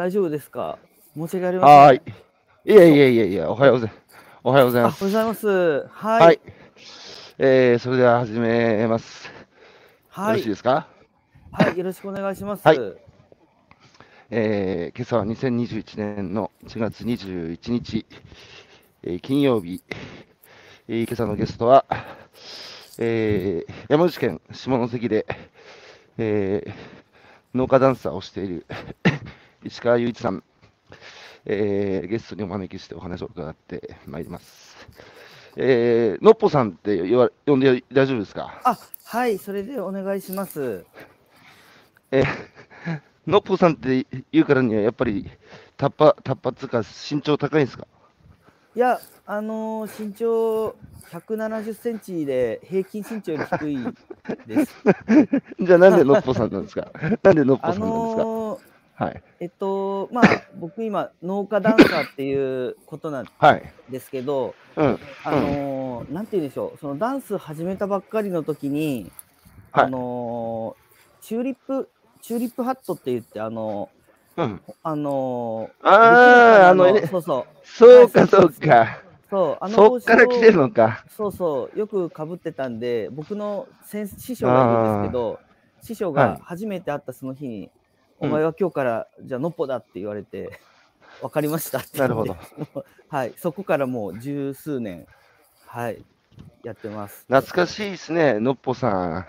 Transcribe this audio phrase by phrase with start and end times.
[0.00, 0.78] 大丈夫ですか？
[1.14, 1.76] 申し訳ありません。
[1.78, 2.02] はーい。
[2.64, 4.00] いやいやいやいや、おはようございます。
[4.42, 5.02] おはようございあ、おはます。
[5.02, 5.46] ようございます。
[5.90, 6.20] はい。
[6.22, 6.40] はい。
[7.36, 9.26] えー、それでは始めます。
[9.26, 9.32] よ
[10.08, 10.88] はいろしいですか？
[11.52, 11.76] はい。
[11.76, 12.66] よろしくお願いします。
[12.66, 12.78] はい
[14.30, 18.06] えー、今朝は2021年の1月21日、
[19.02, 19.82] えー金曜日、
[20.88, 21.84] えー今朝のゲストは、
[22.98, 25.26] えー山口県下関で、
[26.16, 26.72] えー
[27.54, 28.64] 農家ダンサーをしている
[29.64, 30.42] 石川雄一さん、
[31.44, 34.76] えーゲストにお招きしてお話を伺ってまいります。
[35.56, 38.60] えーのっぽさんって言わ呼んで大丈夫ですか？
[38.64, 39.38] あ、はい。
[39.38, 40.84] それでお願いします。
[42.10, 42.26] えー
[43.26, 45.30] のっぽさんって言うからには、やっぱり、
[45.76, 47.86] タッパ、タッパっつうか、身長高いんですか？
[48.74, 50.74] いや、あのー身長
[51.10, 53.78] 170センチで平均身長より低い
[54.46, 54.74] です。
[55.60, 56.88] じゃあ、なんでのっぽさんなんですか？
[57.22, 58.69] なんでのっぽあさんなんですか、のー
[59.00, 59.22] はい。
[59.40, 60.24] えっと、まあ、
[60.58, 63.62] 僕今、農家ダンサーっていうことなんはい。
[63.90, 64.98] ですけど、うん。
[65.24, 69.12] あのーなんて言うんでしょう、そのダンス始めたばっかりの時に、
[69.72, 71.88] はいあのーチューリップ、
[72.22, 73.90] チューリップハットって言って、あの
[74.36, 74.60] うん。
[74.66, 79.02] ーあのーあー、あの、そうそう、そうか、そうか。
[79.30, 81.04] そう、あのそっから来てるのか。
[81.16, 85.40] そうそう、よくかぶってたんで、僕の先師匠がいるんですけど、
[85.82, 87.70] 師匠はいが初めて会ったその日に、うん
[88.20, 90.60] お前は今日から、じゃあ、のっぽだって言われて、
[91.22, 92.14] わかりましたって言って。
[92.14, 92.36] なるほど。
[93.08, 95.06] はい、そこからもう十数年、
[95.66, 96.04] はい、
[96.62, 97.24] やってます。
[97.28, 99.26] 懐かしいですね、のっぽさん。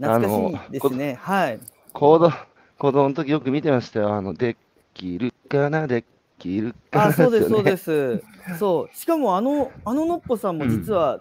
[0.00, 1.18] 懐かしいですね。
[1.20, 1.60] はい。
[1.92, 2.32] 子供
[2.78, 4.14] 子供の時よく見てましたよ。
[4.14, 4.56] あの、で
[4.94, 6.04] きるかな、で
[6.38, 7.04] きるかな。
[7.06, 8.22] あ、そうです、そうすです。
[8.58, 11.20] そう、しかも、あの、あののっぽさんも実は、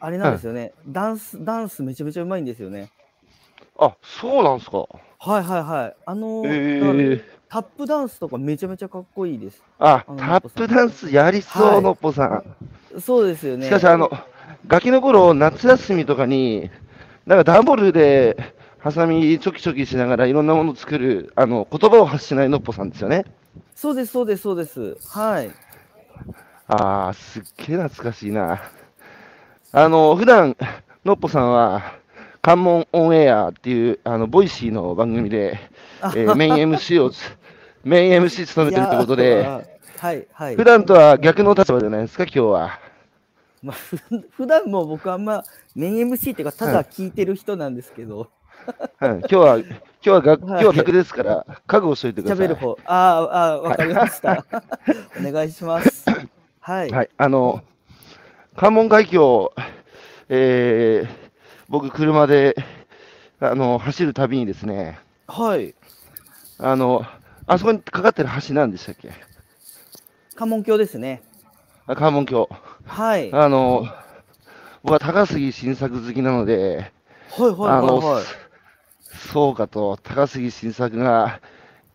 [0.00, 2.90] あれなんですよね、ダンス、ダンスめちゃめちゃうまいんですよね。
[3.78, 4.78] あ、そうなんですか。
[5.20, 5.96] はいはいはい。
[6.06, 9.62] あの、えだからー、タップダンスとかめちゃめちゃかっこいいです。
[9.78, 13.00] あ、あのタップダンスやりそう、はいのっぽさん。
[13.00, 13.66] そうですよね。
[13.66, 14.10] しかし、あの、
[14.66, 16.70] ガキの頃、夏休みとかに、
[17.26, 18.36] なんか段ボールで、
[18.78, 23.24] ハサミチョキチョキしながらいろんなものを作る、あの、言葉を発しないのっぽさんですよね。
[23.74, 24.96] そうです、そうです、そうです。
[25.06, 25.50] はい。
[26.66, 28.60] ああ、すっげえ懐かしいな。
[29.72, 30.56] あの、普段、
[31.04, 31.94] のっぽさんは、
[32.42, 35.58] 関門オンエアっていう、あの、ボイシーの番組で、
[36.02, 37.18] えーメイン MC をつ、
[37.84, 39.62] メイン MC 務めてるってこといで、や
[39.98, 40.56] はいはい。
[40.56, 42.78] 普段とは逆の立場じゃないですか、今日は。
[43.62, 43.98] まあ、ふ
[44.30, 45.44] 普段も僕あんま
[45.74, 48.30] メイン MC っていうかただ聞いてる人なんですけど、
[49.00, 49.66] はい、今日は、今
[50.00, 52.46] 日は逆、はい今日は逆ですから、覚悟しといてください。
[52.46, 52.78] 喋る方。
[52.86, 54.44] ああ、ああ、わかりました。
[55.18, 56.04] お願いします。
[56.60, 56.90] はい。
[56.90, 57.62] はい、あの、
[58.56, 59.52] 関門海峡、
[60.28, 61.27] えー
[61.68, 62.56] 僕、車で
[63.40, 65.74] あの走るたびにですね、はい。
[66.58, 67.04] あの、
[67.46, 69.12] あそこにかかってる橋なんでしたっけ？
[70.34, 71.22] 関門橋ですね。
[71.86, 72.48] あ関門橋。
[72.86, 73.30] はい。
[73.30, 73.86] はいあの、
[74.82, 76.92] 僕は高杉晋作好きなので、
[77.36, 78.24] はいはいあの、はい。
[79.32, 81.40] そうかと、高杉晋作が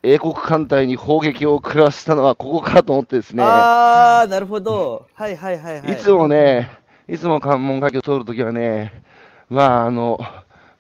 [0.04, 5.08] 英国艦隊に砲撃を食らわしたのはここかと思ってですね、ああ、なるほど。
[5.14, 5.94] はいはいはいはい。
[5.94, 6.70] いつもね、
[7.08, 9.02] いつも関門海峡通るときはね、
[9.54, 10.20] まあ、あの、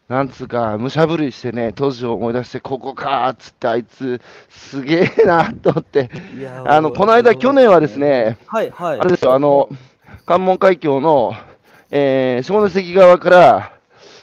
[0.07, 4.19] なんつうか、武者震いしてね、当時を思い出して、ここかーっつって、あいつ、
[4.49, 6.09] すげえなと思って、
[6.65, 7.97] あの、この間、去年はです。
[7.97, 8.99] ね、はいはい。
[8.99, 9.69] あれですよ、あの、
[10.25, 11.33] 関門海峡の、
[11.91, 13.71] えー下関側から、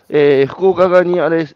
[0.09, 1.47] えー福岡側にあれ、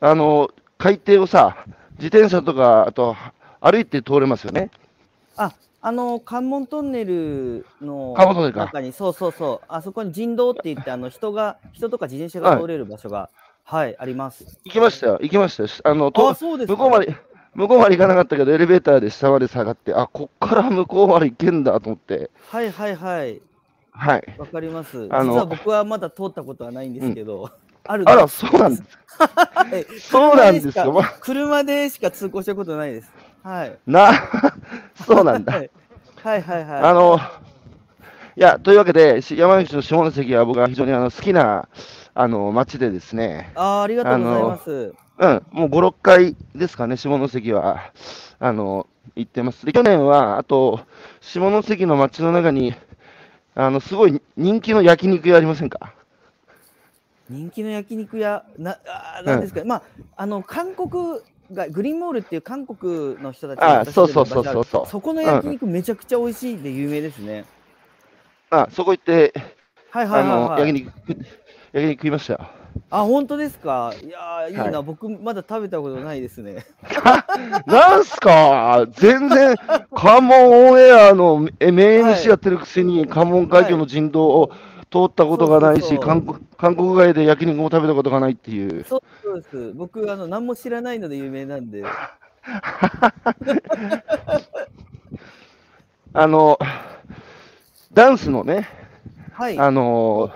[0.00, 1.56] あの、海底をさ、
[1.98, 3.16] 自転車とか、あと、
[3.60, 4.70] 歩いて通れますよね。
[5.36, 5.52] あ、
[5.86, 8.14] あの関門トンネルの
[8.54, 13.28] 中に、そうそうそう、あそこに人道って言って、あの人が、人とか自転車が通れる場所が、
[13.64, 14.46] はい、あります。
[14.64, 15.68] 行きましたよ、行きましたよ。
[15.84, 16.72] あの、あ、とそうですか。
[16.72, 17.14] 向こうまで、
[17.52, 23.42] 向こうまで行かなかったけど、エレベーターで下まで下がって、あ、こっから向こうまで行けんだと思って、はいはいはい、
[23.90, 24.34] はい。
[24.38, 25.06] わかります。
[25.10, 27.50] あの実は僕はまだ通ったことはないんですけど、
[27.86, 28.88] あるあら、そうなんです。
[29.20, 30.92] はいそうなんですよ。
[30.92, 33.12] ま車でしか通行したことないです。
[33.44, 33.78] はい。
[33.86, 34.10] な、
[35.06, 35.52] そうなんだ。
[35.52, 35.70] はい
[36.22, 36.82] はいはいはい。
[36.82, 37.18] あの、
[38.36, 41.68] いや、というわけで、し山口の下関は僕は非常にあの好きな
[42.14, 44.94] あの町でですね、あーありがとうございます。
[45.18, 47.92] うん、もう5、6回ですかね、下関は、
[48.40, 49.64] あの、行ってます。
[49.66, 50.80] で、去年は、あと、
[51.20, 52.74] 下関の町の中に、
[53.54, 55.92] あの、すごい人気の焼肉屋ありませんか？
[57.30, 59.82] 人気の焼肉屋、な、あーなんですか、まあ、
[60.16, 61.20] あの、韓国
[61.52, 67.44] が、グリーンモールっていう韓国の人たちがあそうそうそうそうそうそこの焼肉めちゃくちゃ美味しいで有名ですね。
[68.50, 69.32] あ、そこ行って、
[69.90, 70.60] はいはいはい、はい。
[70.60, 70.92] 焼肉、
[71.72, 72.40] 焼肉食いましたよ。
[72.90, 73.92] あ、本当ですか？
[74.02, 76.66] いやー、いいな、はい僕まだ食べたことないですね。
[77.66, 78.86] なんすか？
[78.92, 79.54] 全然、
[79.94, 84.50] 関門オンエアのえメイン MC やってるくせに、関門海峡の人道を
[84.94, 88.84] 通ったことがないし、韓国韓国外で焼肉も食べたことがないっていう。
[88.84, 89.72] そうです。
[89.74, 91.82] 僕、あの、何も知らないので有名なんで。
[96.12, 96.60] あの、
[97.92, 98.68] ダンスのね、
[99.32, 99.58] はい。
[99.58, 100.30] あの、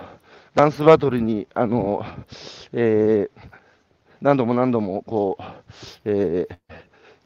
[0.55, 2.05] ダンスバトルに、あの、
[2.73, 3.49] えー
[4.21, 5.43] 何度も何度もこう、
[6.03, 6.57] えー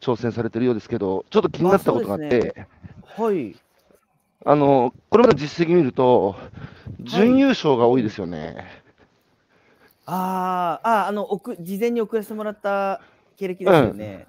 [0.01, 3.55] 挑戦されてるようですけど、ちょっと気になったことがあって、まあそうではい。
[4.45, 6.35] あの、これまでの実績見ると、
[7.01, 8.83] 準優勝が多いですよね。
[10.05, 13.01] あーあ、あの、おく事前に送らせてもらった
[13.37, 14.27] 経歴ですよね。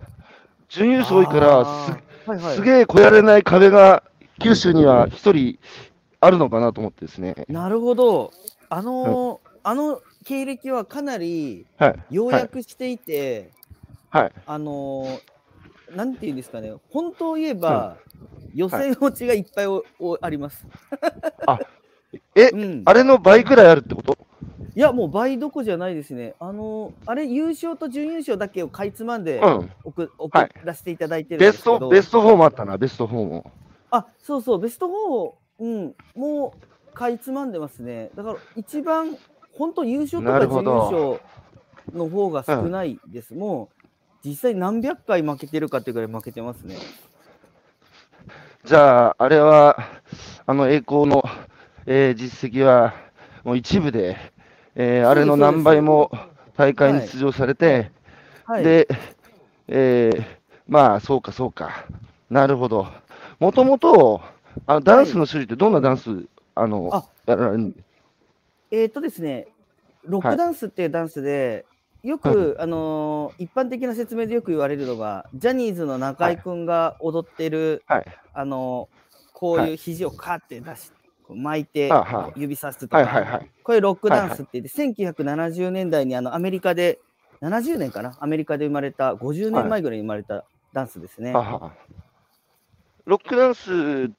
[0.68, 4.02] 準優勝多いから、あーはいはい、すすげえ越えられない壁が
[4.40, 5.58] 九州には一人
[6.20, 7.34] あるのかなと思ってですね。
[7.48, 8.30] なるほど。
[8.68, 11.94] あのーあの経歴はかなりはい。
[12.10, 13.50] 要約していて、
[14.10, 14.32] はい。
[14.46, 17.98] あのーなんていうんですかね、本当を言えば、
[18.54, 20.66] 予選落ちがいっぱいおおあります。
[22.34, 24.16] え、うん、あれの倍くらいあるってこと？
[24.76, 26.34] いや、もう倍どこじゃないですね。
[26.40, 29.70] あのーあれ、優勝と準優勝だけをかいつまんでうん。
[29.84, 33.52] 送,、送はいらせていただいてるんベスですけど、ト、ベスト4もあったな、ベスト4も。
[33.90, 34.88] あそうそう、ベスト
[35.60, 36.54] 4、うん、も
[36.90, 38.10] うかいつまんでますね。
[38.16, 39.16] だから一番、
[39.56, 41.20] 本当、優勝とか準優勝
[41.92, 43.34] の方が少ないです。
[43.34, 43.68] も
[44.24, 46.76] う実際何百回負けてるかっていうぐらい負けてますね。
[48.64, 49.76] じゃあ、あれは、
[50.46, 51.22] あの栄光の、
[51.86, 52.94] えー実績は、
[53.44, 54.16] もう一部で、
[54.74, 56.10] えーあれの何倍も
[56.56, 57.90] 大会に出場されて、
[58.44, 58.88] はい、で、
[59.68, 60.24] えー
[60.68, 61.86] まあ、そうか、そうか。
[62.30, 62.86] なるほど。
[63.38, 64.22] もともと、
[64.66, 67.74] あのダンスの種類ってどんなダンス、あの、あやられる
[68.70, 69.48] えっ、とですね、
[70.04, 71.66] ロックダンスっていうダンスで、
[72.02, 78.04] よく、あのー一般的な説明でよく言われるのが、ジャニーズの中居君が踊ってる、はい。
[78.32, 79.04] あのー
[79.36, 80.92] こういう肘をカーって出し、
[81.26, 81.90] こう巻いて
[82.36, 83.50] 指さすとか、はいはいはい。
[83.62, 86.98] これロックダンスって言って、1970年代にあのアメリカで、
[87.40, 91.32] 70年かな、アメリカで生まれた、50年前ぐらいに生まれたダンスですね。
[91.32, 91.72] はは
[93.06, 94.10] ロックダンス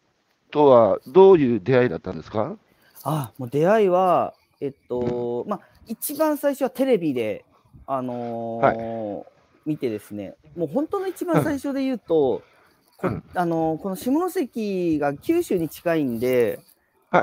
[0.51, 2.57] とはどういう出会いだったんですか？
[3.03, 7.45] あもう出会いは、えっと、まあ、一番最初はテレビで、
[7.87, 9.23] あのー
[9.65, 12.43] 見てですね、もう本当の一番最初で言うと、
[12.97, 13.23] こうん。
[13.33, 16.65] あのーこの下関が九州に近いんで、はい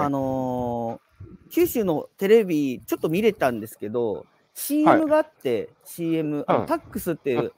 [0.01, 1.13] あのー
[1.51, 4.25] 九州のテレビちょっと見れたんですけど、
[4.55, 6.61] CM があって、CM、あうん。
[6.63, 7.53] のタックスっていう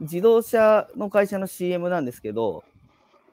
[0.00, 2.64] 自動車の会社の CM なんですけど、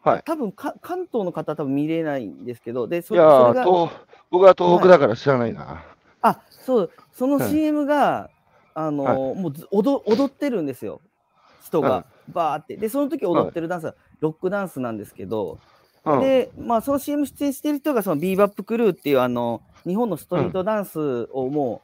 [0.04, 0.24] はい。
[0.26, 3.92] 多分か関東の方多分見れないんですけど、でそいやーそれが東
[4.30, 5.82] 僕は東北だから知らないな。
[6.22, 7.50] あそうそのうん。
[7.50, 8.30] CM が、
[8.74, 11.00] あのーもうず踊踊ってるんですよ。
[11.64, 12.76] 人が、バーって。
[12.76, 15.60] でその時踊ってるダンスはロックダンスなんですけど、
[16.06, 21.82] うん、でまあその CM 出演してる人がそのビーバップクルーっていうあの日本のストリートダンスをも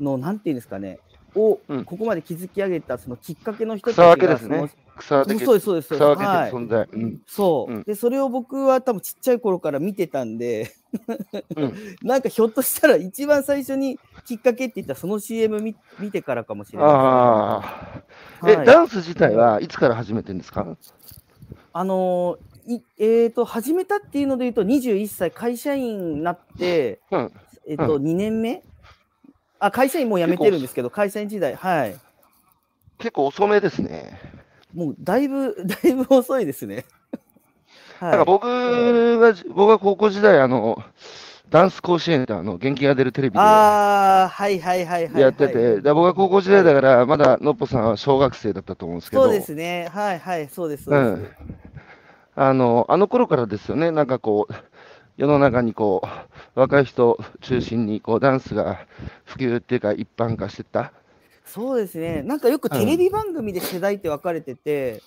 [0.00, 0.98] う、のなんていうんですかね
[1.34, 1.84] をうん。
[1.84, 4.70] ここまで築き上げたそのきっかけの人草分けですね。
[4.96, 5.44] 草分け。
[5.44, 6.88] そうですそうですそう草分け的存在。
[6.92, 7.20] うん。
[7.26, 7.82] そう、うん。
[7.82, 10.72] でそれを僕は多分ちっちゃい頃から見てたんで、
[11.56, 11.74] うん。
[12.02, 16.88] なんかひょっとしたら一番最初にきっかけって言ったらその CM 見見てからかもしれない。
[16.88, 18.02] あ
[18.42, 18.66] あ、え、はい。
[18.66, 20.76] ダンス自体はいつから始めてるんですか？
[21.72, 27.32] あのーいえー、と始めたっていうので言うと21歳会社員になって、うん。
[27.68, 28.62] えっとう2年目？
[29.58, 31.96] あ会社員もう辞めてるんですけど会社員時代はい。
[32.98, 34.18] 結構遅めですね。
[34.74, 36.84] もうだいぶ だいぶ遅いですね。
[38.00, 38.10] はい。
[38.10, 40.82] なんか僕が、僕が高校時代、あの、
[41.50, 44.30] ダンス甲子園ってあの、元気が出るテレビでや
[45.30, 49.88] ってて、で僕が高校時代だから、まだのっぽさんは小学生だったと思うんですけど、そうですね。
[49.92, 51.54] はいはいそうですそうです、うん
[52.36, 54.54] あの、あの頃からですよね、なんかこう、
[55.16, 56.02] 世の中にこ
[56.56, 58.86] う、若い人中心にこうダンスが
[59.24, 60.92] 普及っていうか一般化してった。
[61.44, 62.22] そうですね。
[62.22, 65.02] なんかよくテレビ番組で世代って分かれてて、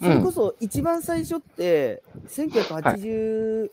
[0.00, 0.08] うん。
[0.08, 3.70] それこそ一番最初って1984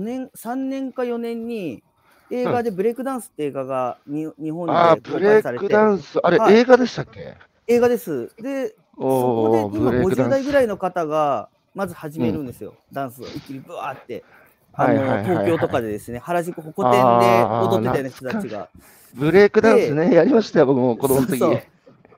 [0.00, 1.82] 年、3年か4年に
[2.30, 5.66] 映画でブレイクダンスって映画がに日本ああ、でブレイ公開されて。
[5.66, 6.54] クダンス、あれ、はい。
[6.54, 7.36] 映画でしたっけ？
[7.66, 8.30] 映画です。
[8.36, 14.24] でそおこで今ーブレイクダ50代ぐらいの方がまず始めるんですよ、ダンスを一気にブワーって
[14.72, 18.68] あの、東京とかでですね原宿ホコ天で踊ってたような人たちが。
[19.14, 21.38] ブレイクダンスね、やりましたよ、僕も子供の時。
[21.38, 21.62] そうそう。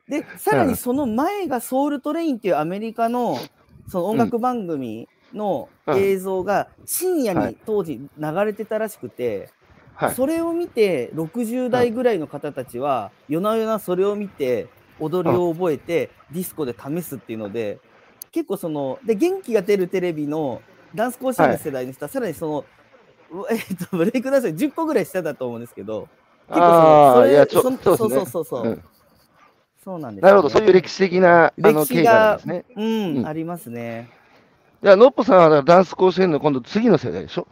[0.08, 0.68] でさらうん。
[0.68, 3.38] にその前がソウルトレインっていうアメリカの
[3.88, 5.98] その音楽番組のうん。
[5.98, 7.52] 映像が深夜はい。
[7.52, 9.48] に当時流れてたらしくて、
[9.94, 10.14] はい。
[10.14, 14.68] それを見て60代ぐらいの方たちは、夜な夜なそれを見て
[15.00, 17.78] 踊りを覚えて、ディスコで試すっていうので
[18.32, 20.60] 結構そので元気が出るテレビの
[20.94, 22.46] ダンス甲子園の世代の人は、さらにそ
[23.30, 26.08] の、うえっと、ブレイクダンスより10個ぐらい下だと思うんですけど
[26.48, 28.10] 結構そのそれいや、ちょそそう。
[28.10, 28.68] そうそうそう、う。
[28.70, 28.82] ん。
[29.84, 32.64] そうなんですよね、なるほど、そういう歴史的な歴史がね。
[32.76, 33.26] うん、うん。
[33.26, 34.08] ありますね。
[34.82, 37.46] いや、ノッポさんはダンス甲子園の今度次の世代でしょ？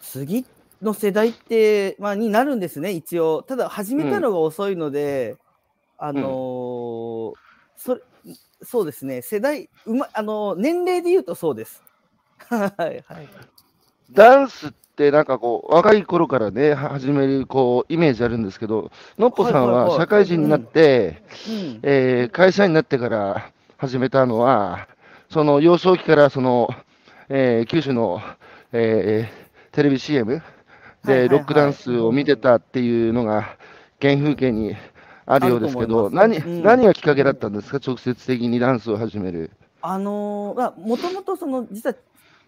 [0.00, 0.44] 次
[0.80, 3.42] の世代って、まあ、になるんですね、一応。
[3.42, 5.36] ただ、始めたのが遅いので、
[5.98, 7.34] あのー
[7.80, 8.17] それそ
[8.82, 11.82] うですね、世代、うまあのー年齢で言うとそうです。
[12.48, 13.28] はいはい。
[14.10, 24.88] ダンスってなんかこう、若い頃からね、は始めるこうイメージあるんですけど、ノッポさんは社会人になって、うん、えー会社員になってから始めたのは、
[25.30, 26.68] その幼少期からその、
[27.28, 28.20] えー九州の、
[28.72, 30.42] えーテレビ CM
[31.04, 33.56] でロックダンスを見てたっていうのが
[34.00, 34.74] 原風景に
[35.28, 36.62] あるようですけど、何うん。
[36.62, 39.50] 何がきっかけだったんですか、直接的にダンスを始める。
[39.82, 41.94] あのーまあ、もともとその、実は、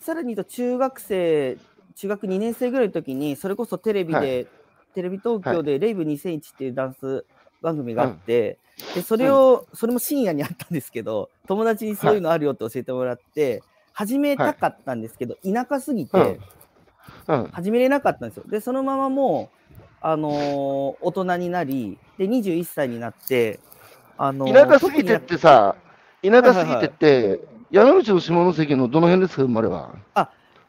[0.01, 1.59] さらに言うと中学生、
[1.95, 4.47] 中学2年生ぐらいの時に、それこそテレビで、はい。
[4.95, 7.25] テレビ東京でレイブ2001っていうダンス
[7.63, 8.59] 番組があって、
[8.95, 16.41] でそれを、それも深夜にあったんですけど、友達にそういうのあるよって教えてもらって、始めたかったんですけど、田舎すぎて、
[17.53, 18.45] 始めれなかったんですよ。
[18.49, 23.61] で、そのままもう、あのー大人になり、で、21歳になって、
[24.19, 25.75] あのー田舎すぎてってさ、
[26.23, 29.95] 田舎すぎてって、山口の下関のどの辺ですか、生まれは？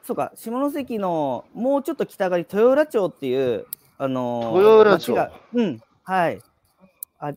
[0.01, 3.65] そうか、下関のもうちょっと北側に豊浦町っていう、
[3.98, 5.13] あのー豊浦町
[5.53, 6.41] うん、はい。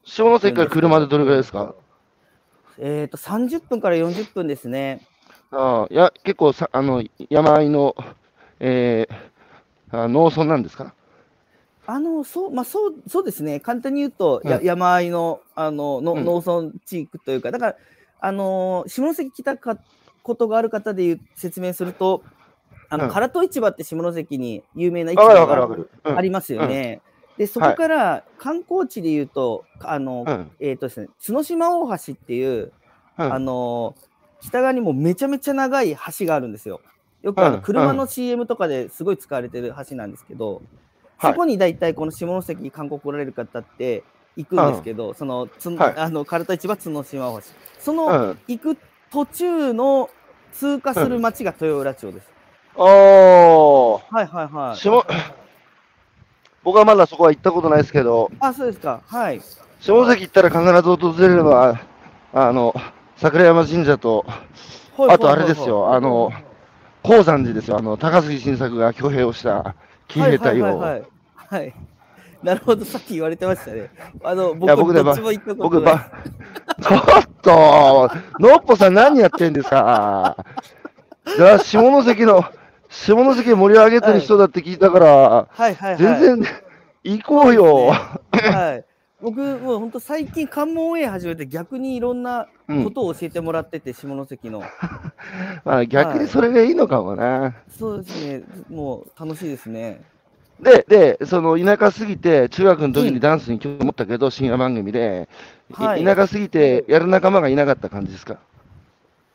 [0.05, 1.75] 下関から車でどれぐらいですか？
[2.79, 5.01] えっ、と、30分から40分ですね。
[5.51, 7.97] ああいや結構さあの山あいの、
[8.61, 9.15] えー
[10.05, 10.95] あ農村なんですか？
[11.87, 13.61] あの、そう、まあ、そう、そうですね。
[13.61, 16.25] 簡単に言うと、やうん山あいの、あの、のうん。
[16.25, 17.77] 農村地区というか、だから、
[18.21, 19.77] あのー下関来たか
[20.23, 22.23] ことがある方で説明すると、
[22.89, 23.11] あの、うん。
[23.13, 27.03] 唐戸市場って下関に有名な市場がありますよね。
[27.37, 30.51] で、そこから観光地で言うと、あの、うん。
[30.61, 32.73] えっ、とですね、角島大橋っていう、
[33.19, 33.33] うん。
[33.33, 33.95] あの
[34.41, 36.81] 北側にもめちゃめちゃ長い橋があるんですよ。
[37.23, 37.53] よくあうん。
[37.55, 40.65] の車のうん CM とかですごい使われてる橋なんですけど、はい
[41.33, 44.05] そこに大体この下関韓国来られる方って
[44.37, 45.95] 行くんですけど、そのつん、はい。
[45.97, 47.45] あの唐戸市場角島大橋。
[47.79, 48.79] そのうん、行く
[49.11, 50.11] 途中の
[50.53, 52.31] 通過する町が豊浦町です。
[52.77, 54.15] おー。
[54.15, 54.77] はいはいはい。
[54.77, 55.07] 下
[56.63, 59.03] 僕はまだそこは行ったことないですけど、あ、そうですか。
[59.07, 59.41] はい。
[59.81, 61.81] 下関行ったら必ず訪れるのは、
[62.33, 62.75] あの
[63.17, 64.25] 桜山神社と、
[65.09, 66.33] あとあれですよ、あの
[67.03, 69.75] 高山寺ですよ、あの高杉晋作が挙兵をした
[70.09, 71.05] 騎兵隊を。
[71.55, 71.75] はいはいはいはい、はい。
[72.43, 73.91] なるほど、さっき言われてましたね。
[74.23, 75.95] あの、僕、や僕ねどっちも行ったこと僕、ない。
[75.95, 76.11] ば、
[76.83, 80.37] ちょっと、のっぽさん何やってんですか？
[81.37, 82.45] じゃあ、下関の、
[82.91, 85.97] 下関盛り上げてる人だって聞いたから、はいはいはい。
[85.97, 86.53] 全然、
[87.03, 87.93] 行こうよ。
[88.33, 88.85] はい。
[89.23, 94.63] 僕、もう本当最近関門エ始めて逆にいろんなうんことを教えてもらってて、下関の。
[95.65, 97.55] まあ、逆にそれがいいのかもな。
[97.79, 98.43] そうですね。
[98.69, 100.03] もう楽しいですね。
[100.65, 103.15] で、で、その田舎すぎて、中学の時うん。
[103.15, 105.29] にダンスに興味持ったけど、深夜番組で、
[105.71, 106.05] いはい。
[106.05, 108.39] 田舎すぎて、やる仲間がいなかった感じですか？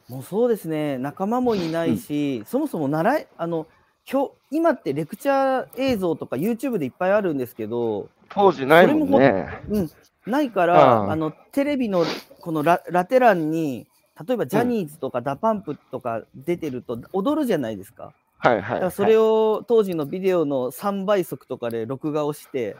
[0.09, 0.97] もうそうですね。
[0.97, 3.67] 仲間もいないし、そもそも習い、あの、
[4.11, 9.61] 今日、今ってレクチャー映像とか YouTube でいっぱいあるんですけど、当時ないもんそね。
[9.69, 9.89] うん、
[10.25, 12.05] ないから、あのテレビの
[12.41, 13.85] このララテ欄に、
[14.27, 18.13] 例えばジャニーズとか DA PUMP とか出てると踊るじゃないですか。
[18.39, 18.91] はいはい、はい。
[18.91, 22.75] それを当時のビデオの3倍速とかで録画をして、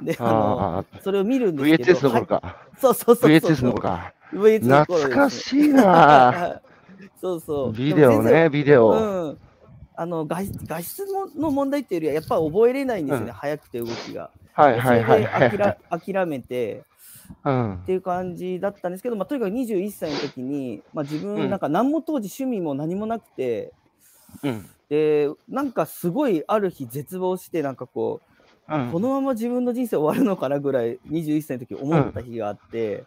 [0.00, 2.34] で、あのあそれを見るんですけど、VHS の頃か。
[2.42, 3.52] はいそうそうそうそう。
[3.52, 4.14] VHS の頃か。
[4.32, 6.60] VHS の頃懐かしいな。
[7.20, 7.72] そうそう。
[7.72, 8.90] ビデオね、ビデオ。
[8.90, 9.38] うん。
[9.96, 14.30] あの画質画質のの問題っていうよりは、やっぱり覚えれないんですよね、うん早くて動きが。
[14.52, 16.84] はいはいはいはいそれで諦諦めて、
[17.44, 23.72] うんっていう感じだったんですけど、まあ、とにかく21歳の時に、まあ、自うん分なんか何も当時趣味も何もなくて、
[24.42, 24.68] うん。
[24.88, 28.20] でなんかすごいある日絶望してなんかこ
[28.68, 28.92] う、うん。
[28.92, 33.04] このまま自分の人生終わるのかなぐらい21歳の時思った日があって、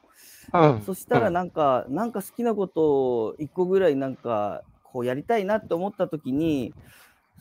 [0.54, 0.82] うん。
[0.86, 6.74] そしたらなんか、なんか好きなことを1個ぐらいなんかこうやりたいなって思った時に、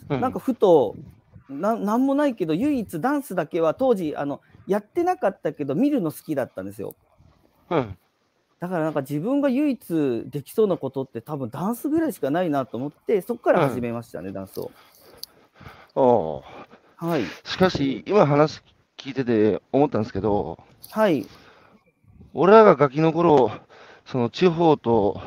[0.08, 0.20] うん。
[0.20, 0.96] なんかふと
[1.48, 6.94] ななんもないけど唯一ダンスだけは当時あのやってなかったけど見るの好きだったんですよ。
[7.70, 7.98] うん
[8.62, 14.70] だからなんか自分が唯一できそうなことって多分ダンスぐらいしかないなと思ってそこから始めましたね、ダンスを。
[15.96, 16.42] おう
[17.04, 17.24] はい。
[17.42, 18.62] しかし、今話
[18.96, 21.26] 聞いてて思ったんですけど、はい。
[22.34, 23.50] 俺らがガキの頃、
[24.06, 25.20] その地方と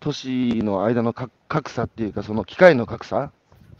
[0.00, 3.30] 都市の間のか格差っていうか、その機械の格差、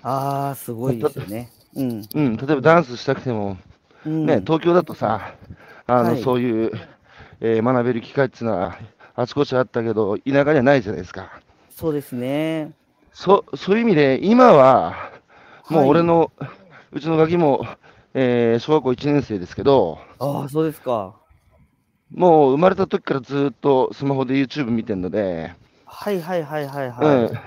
[0.04, 1.50] ああ、すごいですよね。
[1.74, 2.08] うん。
[2.14, 3.58] うん、例えばダンスしたくても、
[4.06, 5.34] うん、ね、東京だとさ、
[5.88, 6.70] あの、はいそういう、
[7.44, 8.78] えー学べる機会っていうのは、
[9.16, 11.42] あちこちあったけど、田舎にはないじゃないですか。
[11.70, 12.72] そうですね。
[13.12, 15.10] そそういう意味で、今は、
[15.68, 16.30] もはいう俺の、
[16.92, 17.66] うちのガキも、
[18.14, 21.14] えー小学校1年生ですけど、ああ、そうですか。
[22.14, 27.16] もう生まれた時からずっとスマホで YouTube 見てるので、はいはいはいはいはい。
[27.16, 27.40] うん、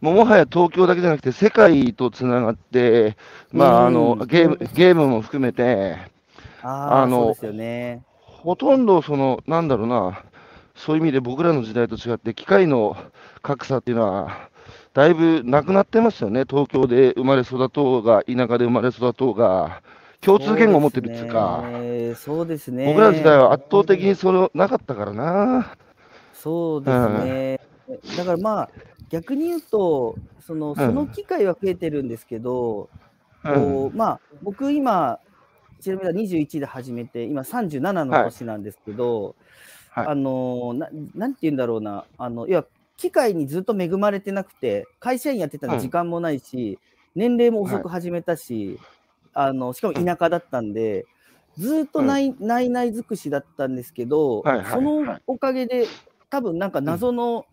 [0.00, 3.16] もうもはや東京だけじゃなくて、世界とつながって、
[3.52, 5.96] まあ、あのうんゲームゲームも含めて、
[6.62, 8.02] ああ、あのそうですよね。
[8.42, 10.24] ほとんどその、なんだろうな、
[10.74, 12.96] そういう意味で僕らの時代と違って、機械の
[13.40, 14.48] 格差っていうのは、
[14.94, 19.80] だいぶなくなってますよね、東京で生まれ育とうが、田舎で生まれ育とうが、
[20.20, 21.64] 共通言語を持ってるっていうか、
[22.16, 22.86] そうですね。
[22.86, 25.76] 僕らの時代は圧倒的にそれなかったからな。
[26.32, 27.60] そうですね。
[28.16, 28.70] だからまあ、
[29.08, 32.88] 逆に言うと、そのその機会は増えてるんですけど、
[33.44, 35.18] うんこうまあ、僕今、
[35.82, 39.34] ちなみに21で始めて、今37の年なんですけど、
[39.90, 40.06] はい。
[40.06, 42.64] あのな、なんて言うんだろうな、あの、いや、
[42.96, 46.78] 機会にずっと恵まれてなくて、会社員やってたら時間もないし、
[47.16, 48.78] 年齢も遅く始めたし、
[49.34, 51.04] あの、しかも田舎だったんで、
[51.58, 55.86] ずっとない、ないない尽くしだったんですけど、はいはいそのおかげで、
[56.30, 57.44] 多分なんか謎の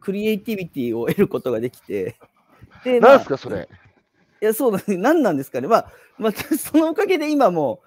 [0.00, 2.16] クリエイティビティを得ることができて、
[2.84, 3.68] で、まあなんすか、それ。
[4.42, 4.96] いや、そうだね。
[4.98, 5.68] 何なんですかね。
[5.68, 7.80] まあ、まあ、 そのおかげで今も、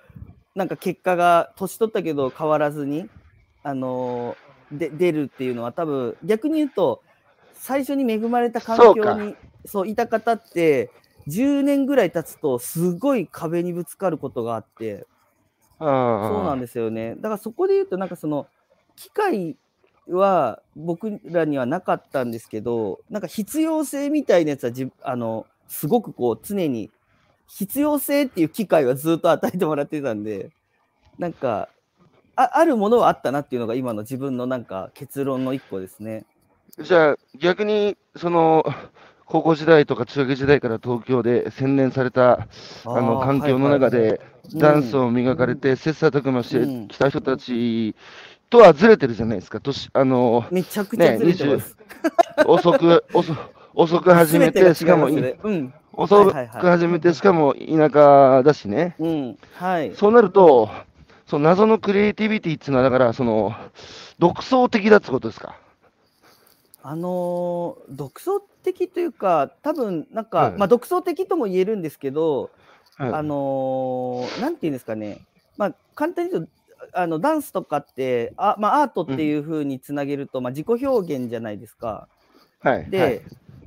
[0.55, 3.09] なんか結果が、年取ったけど変わらずに、
[3.61, 7.01] あのーで、出るっていうのは多分、逆に言うと、
[7.53, 9.35] 最初に恵まれた環境に、
[9.65, 10.89] そう、いた方って、
[11.27, 15.05] 10年ぐらい経つと、すごい壁にぶつかることがあって、
[15.77, 17.15] そうなんでですよね。
[17.15, 18.47] だからそこで言うと、なんかその、
[18.95, 19.57] 機会
[20.07, 26.91] は僕らにはなかったんですけど、なんか必要性みたいなやつはじ、あの、すごくこう、常に、
[27.47, 30.51] 必要性っていう機会はずっと与えてもらってたんで、
[31.19, 31.69] なんか、
[32.35, 36.25] ああるものはあったなっていうのが今の自分のなんか結論の一個ですね。
[36.79, 38.65] じゃあ、逆に、その、
[39.25, 42.47] 高校時代とか中学時代から東京で洗練された
[42.85, 44.21] あの環境の中で、
[44.53, 47.95] ダンスを磨かれて、切磋琢磨してきた人たち
[48.49, 51.75] とはずれてるじゃないですか、年あのめちゃくちゃずれてます。
[52.45, 53.33] 遅く遅
[53.77, 59.37] 遅く始めて、しかも、うん、遅く始めて、しかも田舎だしね、うん。
[59.53, 60.69] はい、そうなると、
[61.27, 63.53] その謎のクリエイティビティっていうのは、だから、その
[64.17, 65.57] 独創的だってことですか？
[66.83, 70.51] あのー、独創的というか、多分なんか、はい。
[70.53, 72.51] まあ、独創的とも言えるんですけど、
[72.95, 73.13] はい。
[73.13, 75.19] あのーなんていうんですかね、
[75.57, 76.51] まあ、簡単に言うと、
[76.93, 82.07] あのダンスとかって、あまあ、アートっていうふうにつなげると、まあ、自己表現じゃないですか。
[82.61, 83.21] はい、で、はい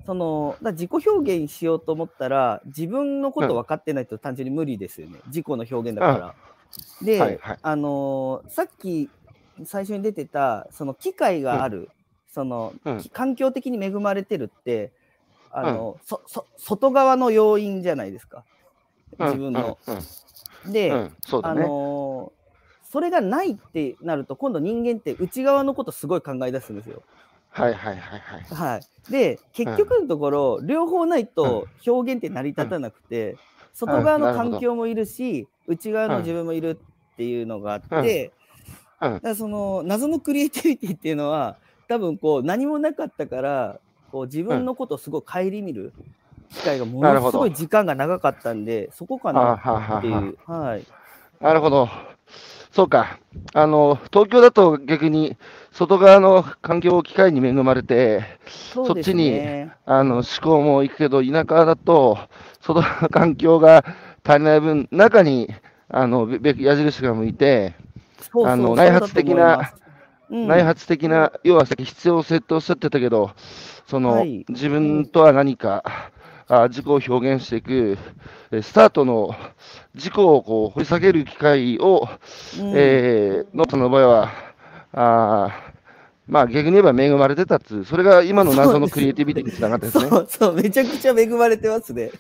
[0.09, 6.37] そのだ自己表現しようと思ったら、自分のこと分かってないと単純に無理ですよね、自己の表現だから。
[7.01, 7.61] で、はいはい。
[7.63, 9.13] あのーさっき
[9.65, 11.93] 最初に出てた、その機会がある、
[12.29, 12.99] その、うん。
[12.99, 14.95] き環境的に恵まれてるって、
[15.51, 18.47] あのそそ外側の要因じゃないですか、
[19.21, 19.79] 自分の。
[19.87, 19.97] うん。
[19.97, 20.07] うん。
[20.73, 21.17] で、うん。
[21.25, 21.63] そうだあね。
[21.67, 22.39] のー
[22.91, 27.05] それがないってなると、今度人間って内側のことすごい考え出すんですよ。
[27.63, 28.75] はいはいはいはい。
[28.75, 33.37] はい、で結局のところ、両方ないと表現って成り立たなくて、
[33.73, 36.79] 外側の環境もいるし、内側の自分もいる
[37.13, 38.33] っていうのがあって、
[39.01, 39.15] うん。
[39.15, 41.57] だからその謎のクリエイティビティっていうのは
[41.89, 45.93] 多分こう何もなかったからこう自分のことをすごい顧みる
[46.51, 50.39] 機会がものすごい時間が長かったんでそこかなっていう。
[50.47, 50.85] はい、
[51.41, 51.89] なるほど。
[52.73, 53.19] そうか。
[53.55, 55.37] あの、東京だと逆に
[55.79, 59.41] 外側の環境を機会に恵まれて、そっちに
[59.87, 62.19] あの思考も行くけど、田舎だと
[62.61, 63.85] 外側の環境が
[64.25, 65.49] 足りない分、中に
[65.89, 67.77] あのべ矢印が向いて、
[68.45, 69.73] あの内発的な、
[70.29, 73.31] うん、内発的な、要はさっき必要性とおっしゃってたけど、
[73.87, 75.85] その、はい、自分とは何か、
[76.49, 77.99] あ自己を表現していく、
[78.51, 79.37] スタートの
[79.95, 82.09] 自己をこう掘り下げる機会を、
[82.59, 84.49] うん、えー、ノートの場合は、
[84.93, 85.68] あ
[86.29, 90.09] まあ逆に言えば恵まれてたっつそれが今の謎のクリエイティビティにつながってですね。
[90.09, 92.11] そうそう、めちゃくちゃ恵まれてますね。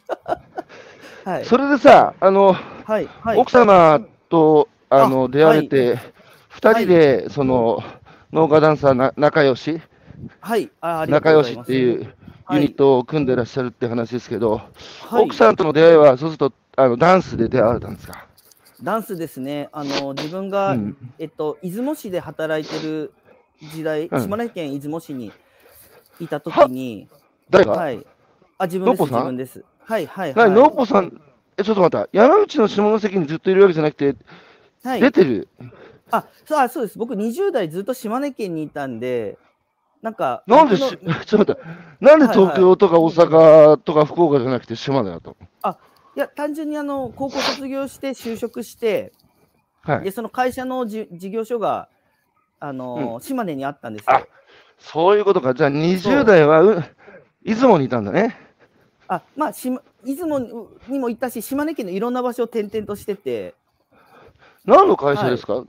[1.24, 5.98] はい、それでさ、あの、はいはい、奥様とあの出会われて、
[6.48, 7.82] 二、はい、人で、その、
[8.32, 9.80] 農家ダンサーな仲良し、
[10.40, 12.14] はい、あ仲良しっていう
[12.50, 14.62] ユニットを組んでらっしゃるって話ですけど、
[15.06, 18.24] はい、奥さんとの出会いは、そうすると、あのダンスで出会われたんですか？
[18.82, 19.68] ダンスですね。
[19.72, 20.96] あの自分が、うん。
[21.18, 23.12] えっと出雲市で働いてる
[23.60, 25.32] 時代、うん島根県出雲市に
[26.20, 27.08] いた時に、
[27.50, 28.06] 誰が、はい。
[28.58, 29.64] あ自分です自分です。
[29.80, 30.62] はいはいなに、はい。
[30.62, 31.20] のっぽさん、
[31.56, 34.16] え、ちょっと待った、山口の下関にずっといるわけじゃなくて、
[34.84, 35.48] はい出てる、
[36.10, 36.98] あそうあそうです。
[36.98, 39.38] 僕20代ずっと島根県にいたんで、
[40.02, 45.36] なんかなんでし、僕 のちょっと待って、なんで東京とか大阪とか福岡じゃなくて島根だと？
[46.16, 49.12] いや単純にあの高校卒業して就職して、
[49.82, 50.10] はいで。
[50.10, 51.88] その会社のじ事業所が
[52.60, 54.16] あの、島根にあったんですよ。
[54.16, 54.26] あ
[54.78, 55.54] そういうことか。
[55.54, 56.84] じゃあ20代はう
[57.42, 58.36] 出雲にいたんだね。
[59.08, 63.54] あまあしま出雲にも行ったし島根県のいろんな場所を転々としてて
[64.64, 65.64] 何の会社ですか、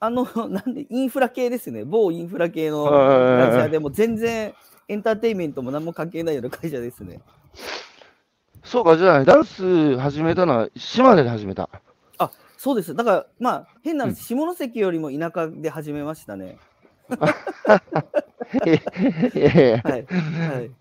[0.00, 4.54] あの なんでインフラ系ですね某インフラ系のはい会社でも全然
[4.86, 7.20] エンターテインメントも何も関係ないような会社ですね。
[8.64, 11.70] そうか、じゃあダンス始めたのは島根で始めた。
[12.58, 16.58] あそうですだからまあ変なうん話、下関よりも田舎で始めましたね。
[18.66, 18.80] え
[19.34, 19.82] え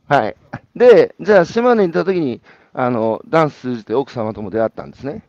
[0.08, 0.36] はい。
[0.76, 2.42] で、じゃあ島根にいた時に、
[2.74, 5.24] あの、ダンス通じて奥様とも出会ったんですね。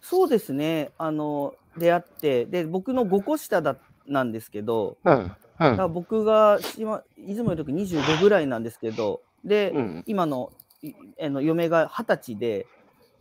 [0.00, 3.76] そうですねあの出会ってで僕の5個下だ
[4.06, 5.32] なんですけどうん。
[5.60, 5.92] うん。
[5.92, 12.66] 僕が島出雲いる時25ぐらいなんですけどで、うん今のいあの嫁が二十歳で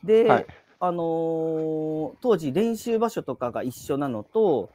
[0.03, 0.45] で、はい
[0.79, 4.69] あのー当時練習場所とかが一緒なのと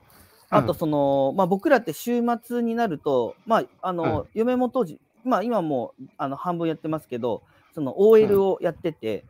[0.51, 7.43] あとその、まあ、僕らって週末になると、まああの嫁も当時、まあ、今もうあの半分やってますけど
[7.75, 9.25] その OL をやってて、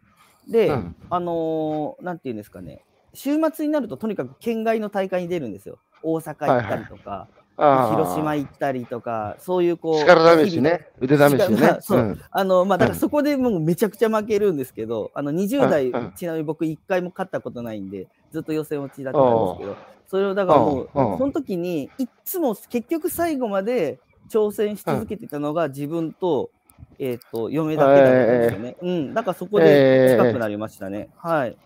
[0.49, 0.97] で、うん。
[1.09, 2.85] あのーなんていうんですかね
[3.15, 5.79] 週末になるととにかく県外の大会に出るんですよ。
[6.03, 10.89] 大阪行ったりとか、あー広島行ったりとかそういうこう力試しね。
[11.01, 11.81] 腕試し力まねあ。
[11.81, 23.99] そううんあのまあだかうんらそこでもうめちゃくちゃ負けるんですけど、あの20代、うんうんちなみに僕1回も勝ったことないんで、ずっと予選落ちだったんですけど、それをだからもう、その時にいっつも結局最後まで
[24.31, 26.51] 挑戦し続けてたのが自分と、
[26.99, 28.77] えっ、と、嫁だけだったんですよね。
[28.83, 31.09] うん、だからそこで近くなりましたね。
[31.17, 31.57] はい。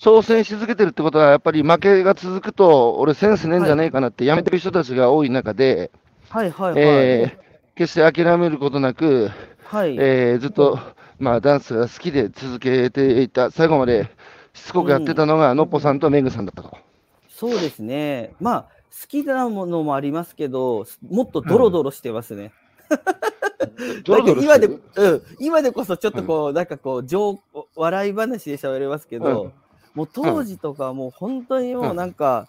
[0.00, 5.90] 挑戦し続けてるってことは、やっぱり負けが続くと、俺センスねえんじゃねえかなってやめてる人たちが多い中で、
[6.28, 6.82] はいはいはい。
[6.82, 9.30] えー決して諦めることなく、
[9.64, 9.96] はい。
[10.00, 10.80] えーずっと、
[11.20, 14.10] まあ、ダンスが好きで続けていた、最後まで
[14.52, 16.76] しつこくやってたのが、のっぽさんとめぐさんだったと。
[17.28, 18.34] そうですね。
[18.40, 18.62] まあ、
[19.00, 22.52] 好きなものもありますけど、もっとドロドロしてますね。
[24.04, 27.38] ドロドロなんか今で、うん、今でこそちょっとこう、なんかこう、上
[27.76, 29.52] 笑い話で喋れますけど、うん
[29.98, 32.48] もう当時とかはもう本当にもうなんか、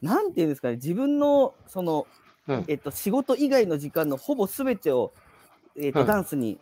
[0.00, 2.06] なんていうんですかね、自分のその、
[2.48, 2.64] うん。
[2.68, 5.12] えっと、仕事以外の時間のほぼ全てを、
[5.78, 6.06] えっとうん。
[6.06, 6.58] ダンスに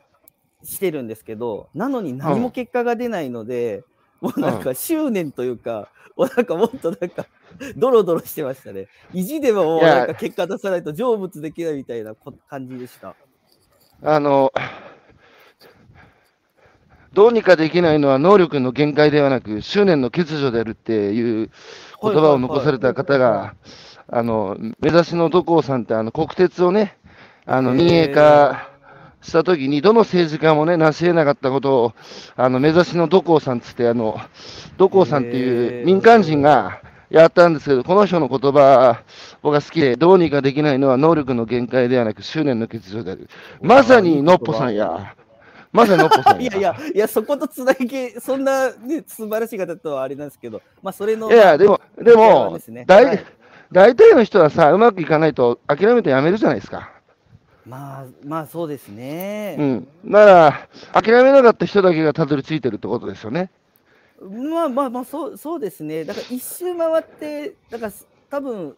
[0.64, 3.84] してるんですけど、なのに何も結果が出ないので、
[4.20, 7.28] もうなんか執念というか、もうなんかもっとなんか、
[7.76, 8.88] ドロドロしてましたね。
[9.12, 13.16] 意地でももうなんか結果出さないと成仏できないみたいなこ感じでした。
[14.02, 14.50] あの、
[17.12, 21.50] どうにかできないのは能力の限界ではなく、執念の欠如であるっていう
[22.02, 23.54] 言葉を残された方が、
[24.10, 26.96] あの、目指しの土光さんって、あの、国鉄をね、
[27.46, 28.70] あの、民営化
[29.20, 31.92] したときに、どの政治家もね、成し得なかったことを、
[32.36, 34.18] あの、目指しの土光さんつって、あの、
[34.76, 39.02] 土光さんっていう民間人がやったんですけど、この人の言葉、
[39.42, 43.28] 僕が好きで、どうにかできないのは能力の限界ではなく、執念の欠如である。
[43.60, 45.14] まさにのっぽさんや。
[45.72, 46.50] まさにのっぽさんや。
[46.50, 53.24] いやいや、いや、そことつなぎ、そんな、ね、素晴らしい方とはあれなんですけど、まあ、それの、いや、でも、でまあもですね、大、はい
[53.70, 56.90] 大体の人はさ、うまくいかないと諦めてやめるじゃないですか。
[57.66, 59.56] まあ、まあ、そうですね。
[59.58, 59.88] うん。
[60.04, 63.50] なら、諦めなかった人だけがたどり着いてるってことですよね。
[64.20, 66.04] まあまあまあそうそうですね。
[66.04, 67.92] だから一周回って、だから
[68.30, 68.76] 多分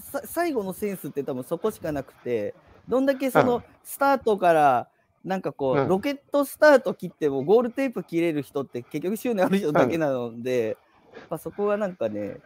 [0.00, 2.54] さ最後のセンスって多分そこしかなくて、
[2.88, 4.88] どんだけその、うんスタートから
[5.24, 10.76] なんかこう、うんロケットスタート切ってもゴールテープ切れる人って結局執念ある人だけなので、
[11.30, 12.38] まあそこはなんかね、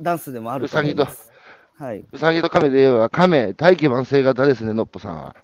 [0.00, 1.32] ダンスでもあると思います。
[1.78, 2.04] はい。
[2.12, 5.36] うさぎと亀で言えば、亀、大器晩成型ですね、のっぽさんは。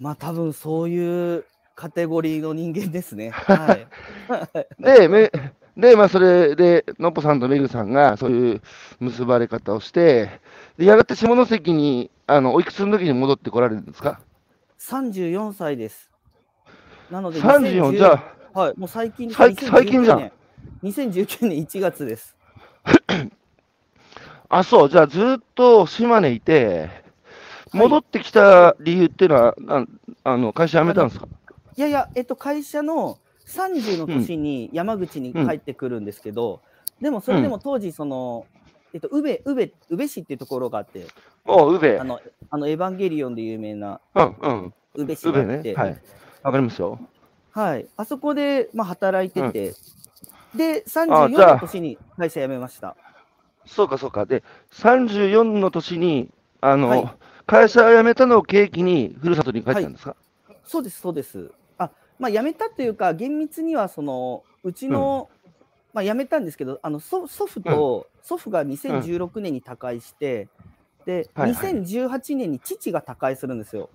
[0.00, 3.30] まあ多分そういうカテゴリーの人間ですね。
[3.36, 3.86] はい。
[4.82, 5.30] で、め
[5.76, 8.62] で、まあ、それで、のっぽさんとめぐさんが、そういう
[8.98, 10.40] 結ばれ方をして、
[10.78, 14.20] で、やがて下関に、あの、おいくつの時に戻ってこられるんですか？
[14.80, 16.10] 34歳です。
[17.10, 18.22] なので ?34、2010じゃ
[18.54, 20.32] あ、はい、もう最近最最近じゃん2019年。
[20.82, 22.36] 2019年1月です。
[24.48, 26.90] あ、そう、じゃあずっと島根いて、
[27.72, 31.26] 戻ってきた理由っていうのは、なんあの会社辞めたんですか？
[31.76, 36.60] いやいや、えっと、会社の30の年に山口に帰ってくるんですけど、
[37.00, 38.46] でもそれでも当時、その、
[38.94, 41.06] えっと、宇部、宇部、宇部市っていうところがあって、
[41.46, 42.04] おう、宇部あ。
[42.04, 44.74] の、あのエヴァンゲリオンで有名なうん、うん。
[44.94, 45.74] 宇部市宇部があって、ね。
[45.74, 46.00] はい。
[46.42, 46.98] わかりますよ。
[47.52, 49.74] はい、あそこで、まあ、働いてて、
[50.54, 52.96] で、あ34じゃあの年に会社辞めました。
[53.64, 54.26] そうか、そうか。
[54.26, 56.28] で、34の年に、
[56.60, 57.08] あの、はい
[57.46, 60.16] 会社を辞めたのを契機に、ふるさとに帰ったんですか、
[60.64, 61.52] そうです、そうです。
[61.78, 65.30] あ、まあ、辞めたというか、厳密には、その、うちの、
[65.94, 70.48] まあ、辞めたんですけど、あの祖祖父と、祖父が2016年に他界して、
[71.06, 71.74] で、はいはい。
[71.74, 73.90] 2018年に父が他界するんですよ。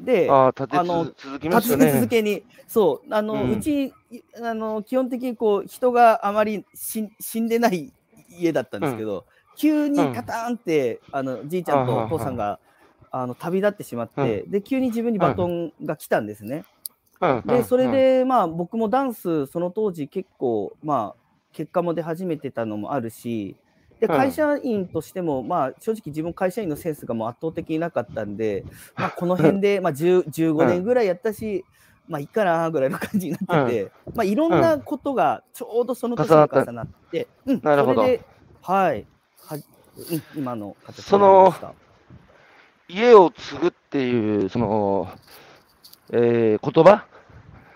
[0.00, 0.30] で、
[0.70, 1.92] あのつ続きま立て。
[1.92, 7.92] 続けに、そう、あの、ううんち、いあの、基本的にこう、人があまり死死んでない
[8.28, 9.26] 家だったんですけど、
[9.56, 12.60] 急にカターンって、あの、じいちゃんとお父さんが、
[13.10, 16.66] あの、旅立ってしまって、で、急に自分にバトンが来たんですね。
[17.20, 17.30] うん。
[17.38, 17.46] うん。
[17.46, 21.20] で、それ、で、まあ、僕もダンス、その当時結構、まあ、
[21.52, 23.56] 結果も出始めてたのもあるし、
[24.00, 28.64] で、うん会社員としても、まあ、正直自分会社員のセンスがもう圧倒的になかったんで、
[28.96, 31.64] まあ、この辺で、まあ、10 15年ぐらいやったし、
[32.08, 38.02] まあ、いいかなぐらいの感じになってて、まあ、いろんなことがちょうどその年に重なって、うん、なるほど。
[38.02, 38.24] それで、
[38.62, 39.06] はい、
[39.42, 41.54] はうん、今の形その
[42.88, 45.08] 家を継ぐっていう、その、
[46.12, 47.06] えー言葉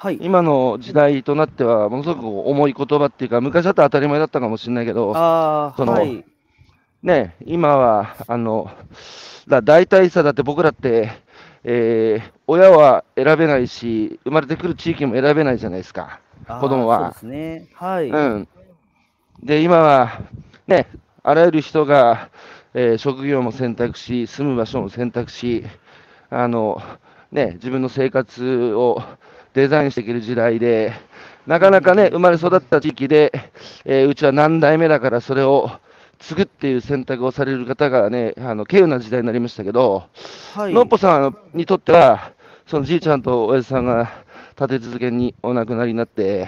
[0.03, 6.25] はい、今の時代となっては、ものすごく重い言葉っていうか、昔だったら当たり前だったかもしれないけど、ああ、そのはい、
[7.03, 8.71] ね、今は、あの、
[9.47, 11.11] だ大体さ、だって僕らって、
[11.65, 16.21] えー親は選べないし、生まれてくる地域も選べないじゃないですか。
[16.47, 18.49] 子供はそうですね、はい、うん。
[19.43, 20.23] で、今は、
[20.67, 20.89] ね、
[21.23, 22.31] あらゆる人が、
[22.73, 25.63] えー職業も選択し、住む場所も選択し、
[26.31, 26.81] あの、
[27.31, 29.03] ね、自分の生活を
[29.55, 30.93] デザインしていける時代で、
[31.47, 33.33] なかなかね、生まれ育った地域で、
[33.85, 35.71] えーうちは何代目だからそれを
[36.19, 40.05] 継ぐっていう選択をされる方がね、あの、稀有な時代になりましたけど、
[40.55, 42.33] はい、のっぽさんにとっては、
[42.67, 44.11] そのじいちゃんと親父さんが
[44.51, 46.47] 立て続けにお亡くなりになって、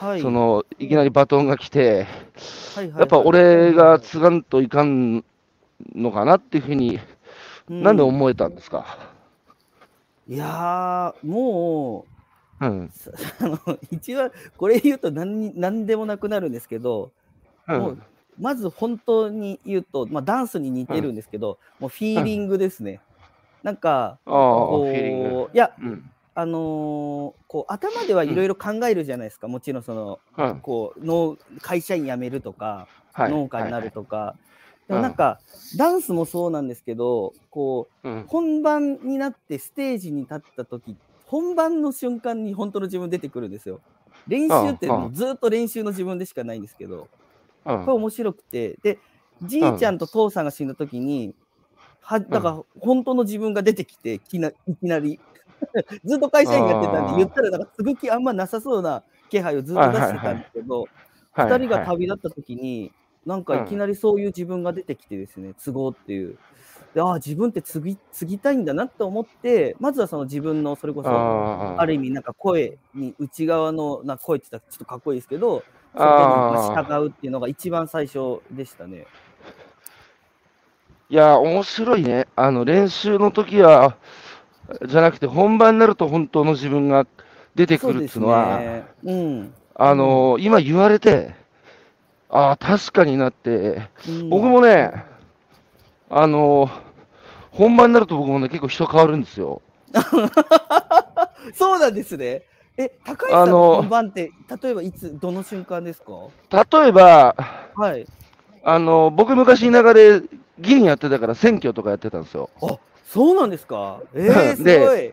[0.00, 2.06] はい、そのいきなりバトンが来て、
[2.74, 5.22] はいはいやっぱ俺が継がんといかん
[5.94, 6.98] のかなっていうふうに、
[7.68, 7.82] うん。
[7.82, 8.98] なんで思えたんですか？
[10.26, 12.06] いやー、も
[12.62, 12.90] うん。
[13.40, 17.10] あの一番、これ言うと何に何でもなくなるんですけど、
[17.68, 17.80] うん。
[17.80, 17.98] もう
[18.38, 23.00] まず本当に言うと、まあ、ダンスに似てるんですけど、もうフィーリングですね。
[23.62, 24.86] なんか、こ。
[24.86, 26.10] う、いや、うん。
[26.34, 30.60] あのーこう頭ではいろいろ考えるじゃないですか、もちろんその、うん。
[30.60, 33.30] こう農会社員辞めるとか、はい。
[33.30, 34.52] 農家になるとか、はい
[34.88, 35.38] でもなんか、
[35.76, 38.24] ダンスもそうなんですけど、こう、うん。
[38.26, 40.96] 本番になってステージに立った時
[41.32, 43.80] 本番の瞬間に本当の自分出てくるんですよ。
[44.28, 47.08] 練習ってずっと練習の自分でしかないんですけど、
[47.64, 47.84] うん。
[47.86, 48.98] これ面白くて、で、
[49.42, 51.34] じいちゃんと父さんが死んだ時に、
[52.02, 55.20] はだから本当の自分が出てきて、いきないきなり、
[56.04, 60.88] ずっと会社員やってたんで、言ったらなんか継ぐ気あんまなさそうな気配をずっと出してたんですけど、はい
[61.34, 61.86] 2人がはい。
[61.86, 62.92] 旅立った時に、
[63.24, 66.36] なんかいきなりそういう自分が出てきてですね、都合っていう。
[66.94, 79.06] でああ、自分って継ぎ継ぎたいんだなって思って、まずはその自分のそれこそ、あある意味なんか声に、内側のな声って言ったらちょっとかっこいいですけど、それにまあ従うっていうのが一番最初でしたね。
[81.08, 82.26] いや、面白いね。
[82.36, 83.96] あの、練習の時は、
[84.86, 87.06] じゃなくて、本番になると本当の自分が
[87.54, 88.84] 出てくるっていうのは、ね。
[89.04, 89.54] うん。
[89.74, 91.34] あの、今言われて、
[92.30, 95.11] ああ、確かになって、うん僕もね、
[96.14, 96.68] あの、
[97.52, 99.62] 本番になると僕もね、結構人変わるんですよ。
[101.54, 102.42] そうなんですね。
[102.76, 106.12] え、高橋さんあのの本番って、例えばいつ、どの瞬間ですか？
[106.80, 107.34] 例えば、
[107.74, 108.06] はい。
[108.62, 110.20] あの、僕昔田舎で
[110.58, 112.50] 議員やってたから選挙とかやってたんですよ。
[112.62, 114.00] あ、そうなんですか？
[114.14, 115.12] えー、 すでごい。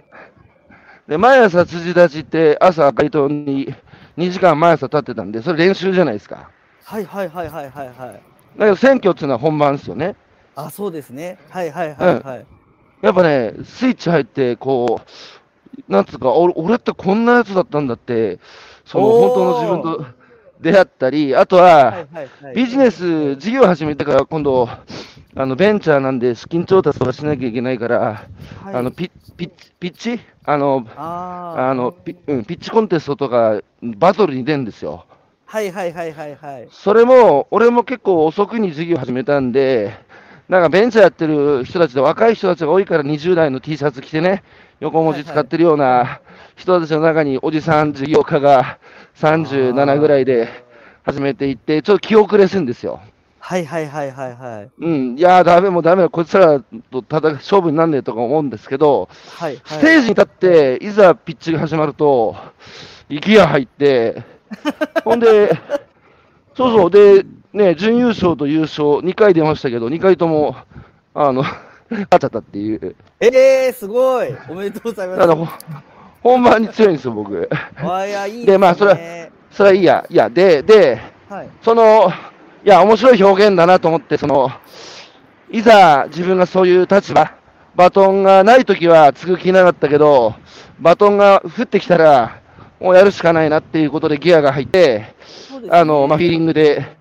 [1.08, 3.74] で、毎朝辻立ちって朝街頭に
[4.18, 6.50] 2時間毎朝立ってたんで、それ練習じゃないですか。
[6.84, 7.98] はいはいはいはいはいはい。
[8.58, 10.16] だけど選挙っていうのは本番ですよね。
[10.66, 11.38] あ、そうですね。
[11.50, 12.46] はいはいはいはい。
[13.02, 15.02] やっぱね、スイッチ入って、こ
[15.88, 18.40] う、なんつうか、俺俺ってこんなやつだったんだって、
[18.86, 20.06] その本当の自分と
[20.60, 22.06] 出会ったり、あとは。
[22.54, 24.68] ビジネス、事業始めてから今度、
[25.36, 30.20] あのベンチャーなんで資金調達とかしなきゃいけないから、はい、あのピッピッピッチ？
[30.44, 35.06] あのあのピ,、うん、ピッチコンテストとかバトルに出るんですよ。
[35.46, 36.68] はいはいはいはいはい。
[36.72, 39.98] それも、俺も結構遅くに事業始めたんで、
[40.50, 44.44] なんかベンチャーやってる人たちで若い人たちが多いから20代の T シャツ着てね、
[44.80, 46.22] 横文字使ってるような
[46.56, 48.80] 人たちの中におじさん事業家が
[49.16, 50.50] 37ぐらいで
[51.04, 53.00] 始めていって、ちょっと気遅れするんですよ。
[53.38, 54.72] はいはいはいはいはい。
[54.80, 56.60] うん、いやー、ダメもうダメだ、こいつら
[56.90, 59.08] とただ勝負になんねえとか思うんですけど、
[59.38, 59.80] はい、はい。
[59.80, 62.36] ステージに立って、いざピッチが始まると、
[63.08, 64.24] 息が入って、
[65.06, 65.52] ほんで、
[66.56, 70.56] そうそう、で、ね、準優勝と優勝、2回出ましたけど、2回とも、
[71.16, 71.44] あの、
[71.90, 75.24] 勝っちゃったっていう、えー、すごいおめでとうございます。
[75.24, 75.48] あの、ほ
[76.22, 77.50] ほんまに強いんですよ、僕。
[77.84, 81.50] わいや、いいでまあそれねそれはいいや、いや、で、で、はい。
[81.64, 82.12] その、
[82.64, 84.52] いや、面白い表現だなと思って、その、
[85.50, 87.34] いざ自分がそういう立場、
[87.76, 90.36] バトンがないときは継ぐ気なかったけど、
[90.80, 92.42] バトンが降ってきたら、
[92.80, 95.16] もうやるしかないなっていうことでギアが入って、ね
[95.72, 96.99] あの、まあ、フィーリングで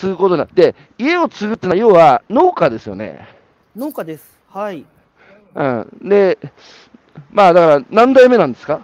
[0.00, 3.28] 継ぐことになって、家を継ぐってのは要は農家ですよね。
[3.76, 4.24] 農家です。
[4.48, 4.86] はい。
[5.54, 5.88] うん。
[6.08, 6.38] で、
[7.30, 8.82] まあだから何代目なんですか？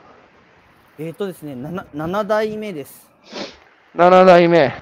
[0.98, 3.08] えっ、ー、とですね、7, 7代目です。
[3.96, 4.74] ?7 代目。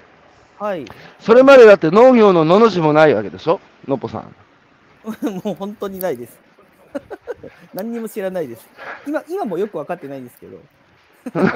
[0.59, 0.85] はい。
[1.21, 3.61] それまでだって農業ののの字もないわけでしょ？
[3.87, 4.35] のっぽさん。
[5.45, 6.39] もう本当にないです。
[7.75, 8.67] 何にも知らないです。
[9.07, 10.59] 今、今もよく分かってないんですけど。
[11.35, 11.51] だ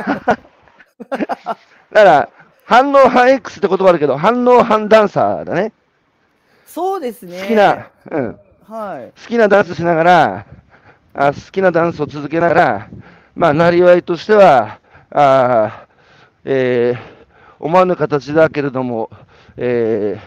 [1.93, 2.29] から、
[2.69, 5.73] 反応反 X って言葉あるけど、反応反ダンサーだね。
[6.67, 7.41] そうですね。
[7.41, 8.39] 好きな、うん。
[8.69, 9.23] はい。
[9.23, 10.47] 好きなダンスしながら、
[11.15, 12.89] あ好きなダンスを続けながら、
[13.35, 15.87] まあ、なりわいとしては、あ
[16.45, 17.19] えー
[17.59, 19.09] 思わぬ形だけれども、
[19.57, 20.21] え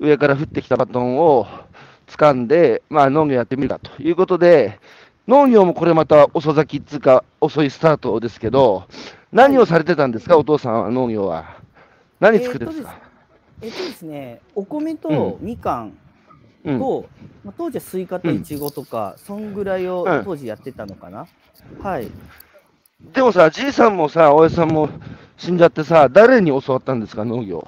[0.00, 1.46] ー上から降ってきたバトンを
[2.08, 4.80] 掴んで、まあ、農業やってみるかということで、
[5.28, 8.88] 農業もこれまた遅咲きっつうか、遅いスタートですけど、
[9.32, 11.57] 何をされてたんですか、お父さんは農業は。
[12.20, 12.98] 何作ってるんですか、
[13.62, 15.98] えっとですね、お米うとみかん
[16.64, 17.08] うんと、
[17.44, 21.26] まあ、当時はスイカとイチゴとか、そんぐらいをうん当時やってたのかな。
[21.80, 22.08] はい。
[23.12, 24.88] でもさ、じいさんもさ、おやさんも
[25.36, 27.66] 死んじゃってさ、誰に教わったんですか、農業？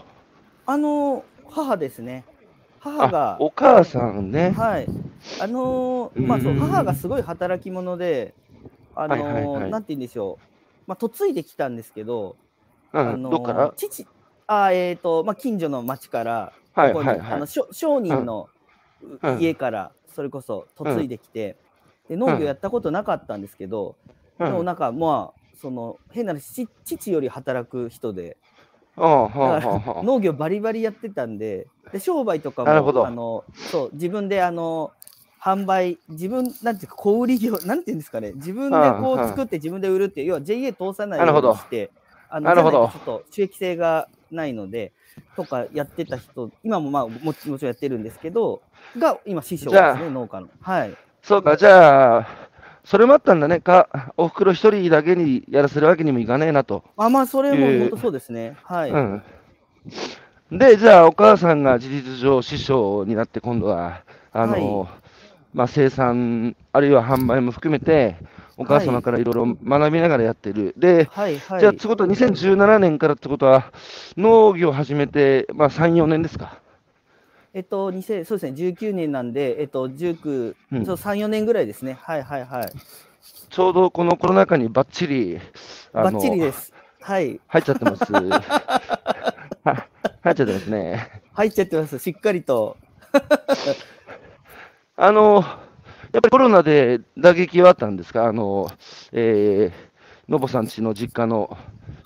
[0.67, 2.25] あの、母ですね。
[2.81, 4.51] 母あが、お母さんね。
[4.51, 4.87] はい。
[5.41, 8.35] あのーまあそう、うん母がすごい働き者で、
[8.97, 10.45] あのーはいはいはいなんて言うんでしょう。
[10.89, 12.37] まあ、嫁いできたんですけど、
[12.93, 13.73] うん、あのーどっから？
[13.77, 14.07] 父、
[14.53, 17.33] あ、えっ、と、まあ、近所の町から、はいここにはいはい。
[17.35, 17.47] あの。
[17.47, 18.49] しょ商人の
[19.39, 21.57] 家から、それこそ嫁いできて、
[22.09, 23.95] で農業やったことなかったんですけど、
[24.41, 24.47] うん。
[24.47, 28.37] でもなんかまあ、その変な話、父父より働く人で。
[29.01, 34.91] 農業バリバリやってたんで、で商売とかもあのそう自分であの
[35.41, 41.91] 販売、自分なんていうか小売業なんていうんですかね、自分でこう作って自分で売るっていう要は JA 通さないようにして、
[42.29, 44.93] あのなちょっと収益性がないので
[45.37, 48.63] とかやってた人、今もまあもちもちろんやってるんですけど、
[48.99, 50.49] が今師匠ですね農家の。
[50.61, 50.97] はい。
[51.23, 52.29] そうか、じゃあ、
[52.85, 53.61] それもあったんだね。
[53.61, 56.83] か、おふくろ一人だけにやらせるわけにもいかねえなと。
[56.97, 58.57] あまあそれも本当そうですね。
[58.65, 58.91] はい。
[58.91, 59.23] うん。
[60.51, 64.89] で、じゃあ、お母さんが事実上師匠になって、今度は、あの、
[65.55, 68.17] まあ、生産、あるいは販売も含めて、
[68.61, 70.75] お母様からいろいろ学びながらやってる。
[70.77, 71.61] で、はいはい。
[71.61, 73.73] じゃあ、ってことは2017年からってことは、
[74.19, 76.59] 農業を始めて、まあ、3、4年ですか。
[77.55, 81.99] えっと、2000そうですね、19年なんで、えっと、19、うんそう3、4年ぐらいですね。
[82.03, 82.73] はいはいはい。
[83.49, 85.39] ちょうどこのコロナ禍にばっちり、
[85.95, 86.75] あバのッチリです。
[87.01, 87.41] はい。
[87.49, 88.13] 入っちゃってます。
[88.13, 89.87] は
[90.23, 91.23] 入っちゃってますね。
[91.33, 91.99] 入っちゃってます。
[91.99, 92.77] しっかりと。
[94.97, 95.43] あの、
[96.13, 98.25] やっぱりコロナで打撃はあったんですか？
[98.27, 98.69] あの、
[99.13, 101.57] えー、のぼさんちの実家の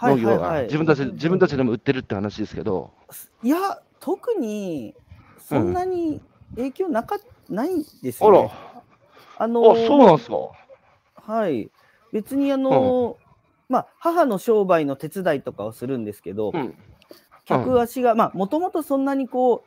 [0.02, 0.50] 農業は、はいはい。
[0.56, 2.90] はい自分たち、自分たちでも売ってるって話ですけど、
[3.42, 4.94] いや、特に
[5.38, 6.20] そんなに
[6.56, 7.70] 影響なか、ない
[8.02, 8.28] ですね。
[8.28, 8.50] あら、
[9.38, 10.36] あのあ、そうなんですか。
[11.16, 11.70] はい。
[12.12, 13.16] 別にあの、
[13.68, 16.74] まあ、母の商売の手伝いとかをするんですけど、うん。
[17.46, 19.64] 客足が、まあ、もともとそんなにこ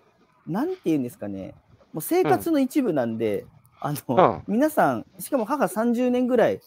[0.48, 1.56] う、なんていうんですかね、
[1.94, 3.46] もう生活の一部なんで、
[3.80, 6.62] あの、皆さん、しかも母30年ぐらい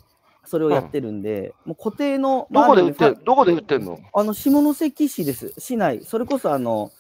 [0.45, 3.99] それをやってるんで、もう固定の、どこで売ってどこで売ってんの？
[4.15, 6.91] あの下関市です、市内、それこそあの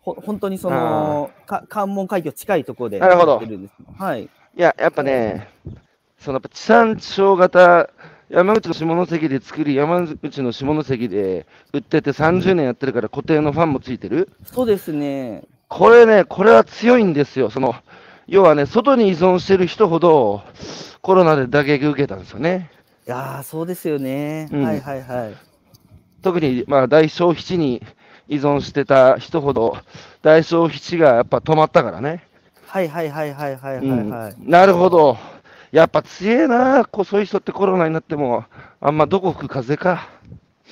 [0.00, 3.32] ほ本当にそのか関門海峡近いところでなるほど。
[3.32, 3.74] やってるんです。
[3.98, 5.48] はい、いや、やっぱね、
[6.18, 7.88] そのやっぱ地産地消型、
[8.28, 14.28] 山口の下関で作り、山口の下関で売ってて30年やってるから固定のファンもついてる？
[14.44, 17.48] そうですね、これね、これは強いんですよ。
[17.48, 17.74] その、
[18.32, 20.42] 要はね、外に依存してる人ほど、
[21.02, 22.70] コロナで打撃受けたんですよね。
[23.06, 25.34] いやー、そうですよね、うんはいはいはい。
[26.22, 27.82] 特に、まあ、大消費地に
[28.28, 29.76] 依存してた人ほど、
[30.22, 32.26] 大消費地がやっぱ止まったからね。
[32.64, 34.34] はいはいはいはいはいはい、うんはい。
[34.38, 35.18] なるほど。
[35.70, 38.46] やっぱ強えな、こうそういう人ってコロナになっても、
[38.80, 40.08] あんまどこ吹く風か。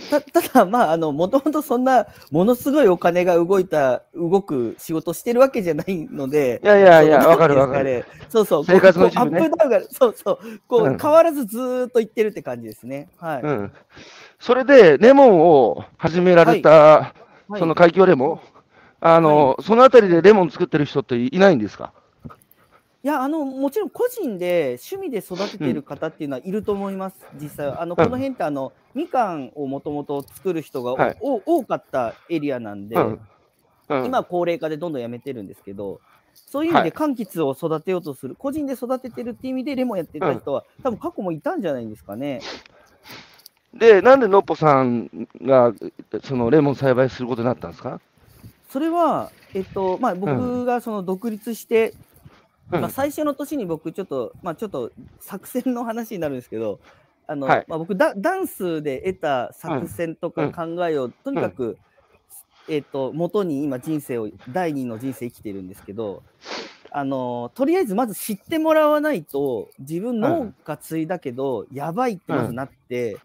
[0.09, 8.05] たただ、まあ、あの、もともとそんな、ものすごいお金が動いた、動く仕事してるわけじゃないので、いやいやいや、わかるわかる。
[8.29, 13.09] そうそう、生活の一部ねアップダウンが、そうそう、こう、うん変わらずずーっと言ってるって感じですね。
[13.19, 13.43] はい。
[13.43, 13.73] うん。
[14.39, 18.41] それで、レモンを始められた、はいその海峡レモン、
[19.01, 21.93] あの、そのあたりでレモン作ってる人っていないんですか？
[23.03, 27.69] いや、あの、もちろん個人で趣味で育ててる方っていうのはいると思います、実際。
[27.69, 31.17] あの、この辺って、あの、みかんをもともと作る人がお、はい。
[31.21, 33.21] お多かったエリアなんで、うん。
[33.89, 36.03] うん、今は高齢化でどんどんやめてるんですけど、
[36.35, 36.91] そういう意味はい。
[36.91, 42.41] で柑橘を育てようとする、個人で育ててるっていう意味でレモンやってた人は、多分過去もいたんじゃないんですかね。
[43.73, 45.09] で、なんでのっぽさん
[45.41, 45.73] が、
[46.23, 47.99] そのレモン栽培することになったんですか？
[48.69, 52.10] それは、えっと、まあ、僕がその独立して、うん
[52.71, 56.81] まあ、最初の年に僕ちょっと、まあ、ちょっと作戦の話になるんですけど、
[57.27, 57.64] あの、はい。
[57.68, 60.53] まあ、僕ダ、ダンスで得た作戦とかうん。
[60.53, 61.79] 考えを、とにかく、
[62.68, 66.23] えっと、元に今人生を、第二の人生生きてるんですけど、
[66.93, 73.18] あの、とりあえずまず知ってもらわないと、自分農家継いだけど、やばいってまずなって、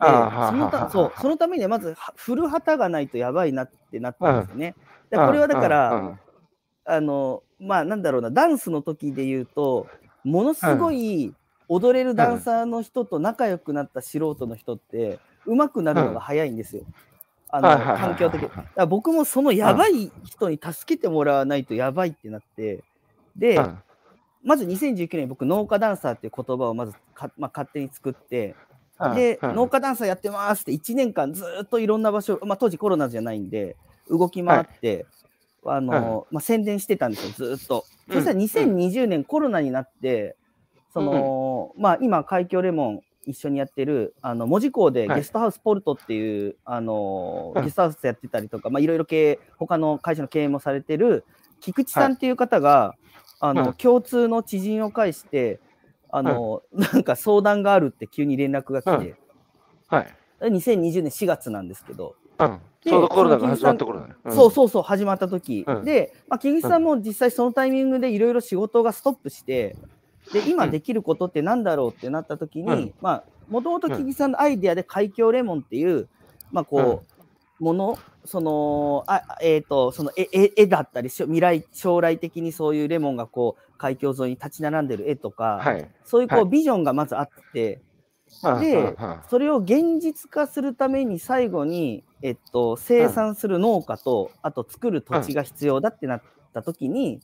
[0.00, 4.76] そのたそうそのためにはまずは古旗がないとやばいなってなったんですよね。
[5.10, 5.26] でうん。
[5.26, 6.18] これはだから、うんうん
[6.88, 9.86] あの、まあ、なんだろうな、ダンスの時で言うと、
[10.24, 11.34] ものすごい
[11.68, 16.84] 踊れるダンサーの人と仲良くなった素人の人って、上手くなるのが早いんですよ。
[17.50, 18.50] あの、環境的に。
[18.86, 22.82] 僕もそのやばい人に助けてもらわないとやばいってなって、
[23.36, 23.78] で、うん。
[24.42, 28.56] まず2019年に僕、農家ダンサーっていう言葉をまずか、まあ、勝手に作って、
[28.98, 29.14] うん。
[29.14, 29.54] で、うん。
[29.54, 33.76] 農家ダンサーやってますって1年間ずーっといろんな場所、まあ、当時コロナじゃないんで、
[34.08, 35.06] 動き回って、
[35.72, 37.84] あのまあ、宣伝してたんですよ、ずーっと。
[38.08, 38.14] うん。
[38.14, 40.36] そしたら2020年コロナになって、
[40.92, 45.20] その、まあ、今、海峡レモン一緒にやってる、あの、門司港ではい。
[45.20, 47.64] ゲストハウスポルトっていう、あのうん。
[47.64, 51.24] ゲストハウスやってたりとか、まあ、いろいろ経営、他の会社の経営もされてる、
[51.60, 52.94] 菊池さんっていう方が、
[53.40, 53.74] あの、うん。
[53.74, 55.60] 共通の知人を介して、
[56.10, 59.16] あの、なんか相談があるって急に連絡が来て、
[59.88, 60.14] はい。
[60.40, 62.60] 2020年4月なんですけど、うん。
[62.84, 64.14] でちょうどコロナが始まった頃だね。
[64.28, 65.84] んそうそうそう、始まった時、うん。
[65.84, 69.76] で、まあ、木口さんも実際そのタイミングでいろいろ仕事がストップして、
[70.32, 70.70] で、今うん。
[70.70, 72.94] できることってなんだろうってなった時に、うん。
[73.00, 76.08] まあ、もともと木口さんのアイデアで海峡レモンっていう、
[76.52, 77.02] まあ、こ
[77.60, 85.88] う、もの、その、あえっ、と、その絵絵絵だったり、未来、将来的にそういうレモンがこう、海峡沿いに立ち並んでる絵とか、はい。
[86.04, 86.48] そういうこう、はい。
[86.48, 87.87] ビジョンがまずあって、うん
[88.60, 88.96] で
[89.28, 96.22] それを現実化するために最後に、えっと、生産する農家と、あと作る土地が必要だってなっ
[96.52, 97.20] た時に、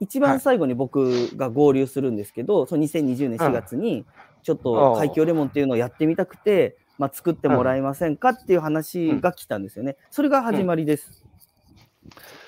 [0.00, 4.04] 一番最後に僕が合流するんですけど、その2020年4月に、
[4.42, 9.96] ちょっと海峡レモンっていうのをやってみたくて、まあ、作ってもらえませんかっていう話が来たんですよね。
[10.10, 11.22] それが始まりです。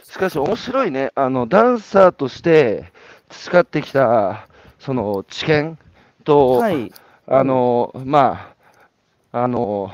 [0.04, 1.10] しかし面白いね。
[1.14, 2.92] あの、ダンサーとして
[3.28, 4.48] 培ってきた、
[4.78, 5.78] その知見
[6.24, 6.92] と、はい。
[7.30, 8.54] あの、ま
[9.32, 9.92] あ、あの、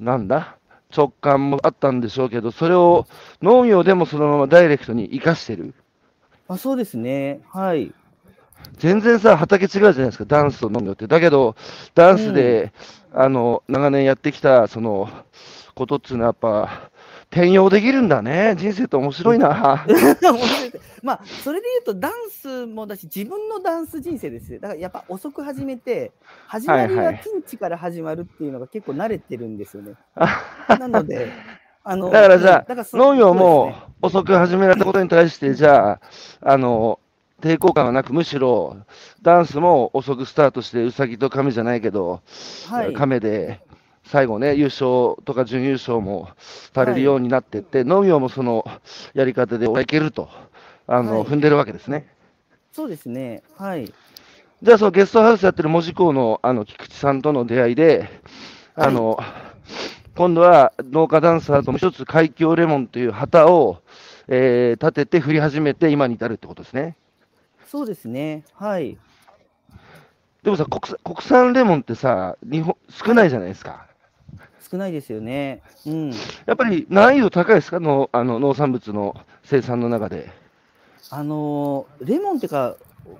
[0.00, 0.56] なんだ？
[0.94, 3.06] 直感もあったんでしょうけど、それを
[3.40, 5.72] 農業でもそのままダイレクトに生かしてる。
[6.48, 7.40] あそうですね。
[7.48, 7.94] はい。
[8.76, 11.06] 全然さ、畑違うじゃないですか、ダンスと農業って。
[11.06, 11.56] だけど、
[11.94, 12.72] ダンスで、
[13.14, 15.08] あの、長年やってきた、その、
[15.74, 16.90] ことっつうのはやっぱ、
[17.32, 18.54] 転用できるんだね。
[18.58, 19.84] 人生って面白いな。
[21.02, 26.12] まあそれで言うとダンスもだし自分のダンス人生ですよだからやっぱ遅く始めて
[26.46, 29.94] 始まりはいははいピンチから始まるっていうのが結構慣れてるんですよね。
[30.78, 31.28] なので
[31.84, 36.00] あのだからじゃあ農業も遅く始められたことに対して、じゃあ、
[36.40, 36.98] あの、
[37.40, 38.76] 抵抗感がなく、むしろ、
[39.22, 42.20] ダンスも遅くスタートして、うさぎと亀じゃないけど、
[42.68, 43.60] はい亀で、
[44.12, 46.28] 最後ね、優勝とか準優勝も
[46.74, 48.62] されるようになってって、農業もその
[49.14, 50.28] やり方でいけると、
[50.86, 51.28] あの、はい。
[51.28, 52.06] 踏んでるわけですね。
[52.72, 53.42] そうですね。
[53.56, 53.90] はい。
[54.62, 58.10] じゃあ、そのゲストハウスやってる門司港のあの菊池さんとの出会いで、
[58.74, 59.18] あの、
[60.14, 63.78] 今度は農家ダンサーともう一つ海峡レモンという旗を、
[64.28, 66.98] えー立てて振り始めて今に至るってことですね。
[67.66, 68.44] そうですね。
[68.52, 68.98] はい。
[70.42, 73.86] でもさ、国産国産レモンってさ、日本少ないじゃないですか。
[74.72, 75.60] 少ないですよね。
[75.86, 76.10] うん。
[76.46, 77.78] やっぱり難易度高いですか？
[77.78, 79.14] のあの農産物の
[79.44, 80.30] 生産の中で。
[81.10, 82.76] あのーレモンっていうか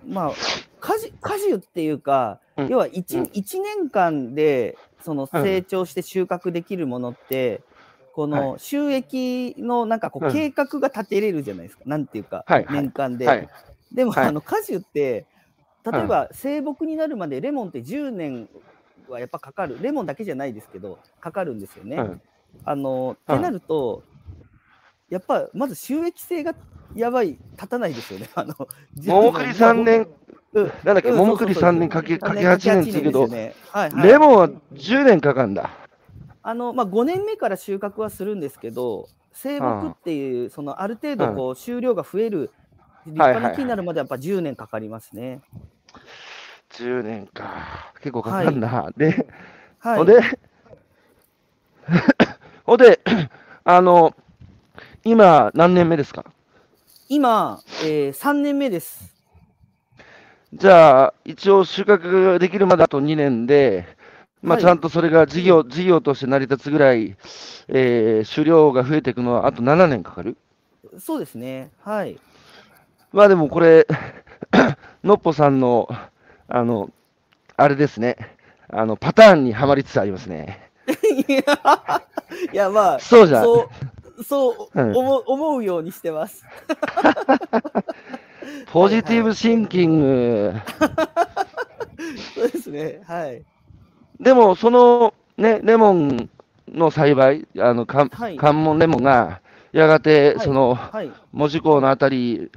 [0.08, 0.32] まあ
[0.80, 2.68] 果樹果樹っていうか、うん。
[2.68, 3.30] 要は 1, うん。
[3.34, 5.42] 一年間でそのうん。
[5.42, 7.60] 成長して収穫できるものって、
[8.14, 10.32] この収益のなんかこううん。
[10.32, 12.66] 計画が立てれるじゃないですか、なんていうか、はい。
[12.70, 13.26] 年間で。
[13.26, 13.48] はい。
[13.92, 14.26] でも、はい。
[14.28, 15.26] あの果樹って
[15.84, 18.48] 例えば生木になるまでレモンって10年
[19.08, 21.96] はやっぱかかる、レモンだけじゃないですけど、かかるんですよね。
[21.96, 22.20] うん
[22.64, 24.02] あのうんってなると、
[25.08, 26.54] やっぱまず収益性が
[26.94, 28.28] やばい、立たないですよね。
[28.34, 28.54] あの
[29.04, 30.08] 桃栗3年、
[30.52, 30.72] うん。
[30.84, 33.54] なんだっけ、うん桃栗3年かけかけ8年って言うけど、ね。
[33.70, 34.08] はいはい。
[34.08, 35.70] レモンは10年かかんだ。
[36.44, 42.50] あのまあ、5年目から収穫はするんですけど、生木っていう、そのある程度こう収量が増える、
[43.06, 45.40] 立派な木になるまでやっぱ10年かかりますね。
[46.74, 47.92] 10年か。
[48.00, 48.90] 結構かかんな。
[48.96, 49.26] で、
[49.78, 50.20] はい、ほんで、
[52.64, 53.00] ほんで、
[53.64, 54.14] あの、
[55.04, 56.24] 今、何年目ですか？
[57.08, 59.12] 今、えー、3年目です。
[60.54, 63.86] じゃあ、一応収穫できるまであと2年で、
[64.42, 67.16] まあ、はいちゃんとそれが事業、事業として成り立つぐらい、
[67.68, 70.36] えー、種量が増えていくのはあと7年かかる？
[70.98, 71.70] そうですね。
[71.82, 72.18] はい。
[73.12, 73.86] まあでもこれ、
[75.04, 75.88] のっぽさんの、
[76.48, 76.90] あの、
[77.56, 78.16] あれですね、
[78.68, 80.70] あの、パターンにはまりつつありますね。
[81.28, 81.40] いや、
[82.52, 83.44] いやまあ、そうじゃん。
[83.44, 83.62] そ
[84.18, 86.44] う、そううん思う思うようにしてます。
[88.72, 90.52] ポジティブシンキング。
[92.34, 93.00] そうですね。
[93.06, 93.42] はい。
[94.20, 96.30] でも、その、ね、レモン
[96.68, 99.40] の栽培、あの、かはい関門レモンが、
[99.72, 101.10] やがて、はいその、はい。
[101.32, 102.50] 門司港のあたり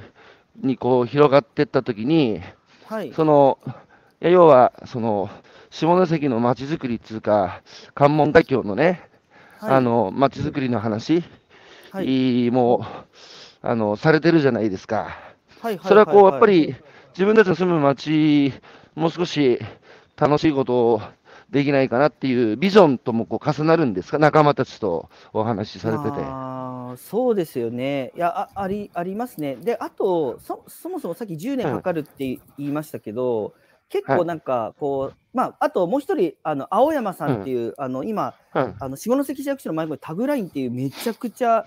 [0.62, 2.42] にこう広がっていったときに、
[2.88, 3.14] はい。
[3.14, 3.60] その、
[4.22, 5.30] いや要は、その、
[5.72, 7.62] 下関の町づくりっていうか、
[7.94, 9.10] 関門海峡のね、
[9.60, 11.24] はいあ、の、町づくりの話、
[11.92, 12.52] はい。
[12.52, 12.86] も
[13.64, 15.18] う、あの、されてるじゃないですか。
[15.62, 15.80] はい。
[15.84, 16.76] それはこう、やっぱり、
[17.10, 18.54] 自分たちの住む町、
[18.96, 19.60] もう少し
[20.18, 21.02] 楽しいことを
[21.50, 26.10] できないかなっていうビジョンともこう重なるんですか、仲間たちとお話しされてて。
[26.12, 28.12] あーそうですよね。
[28.16, 29.56] いやあありありますね。
[29.56, 33.54] で、あとそ、そもそもさっき10年かかるって言いましたけど、
[33.90, 34.20] 結はい。
[34.20, 38.76] 構なんかこう、まあ、あともう一人、あの青山さんっていう、あの今、うん。
[38.80, 41.66] あの下関市役所の前にタグラインっていうめちゃくちゃ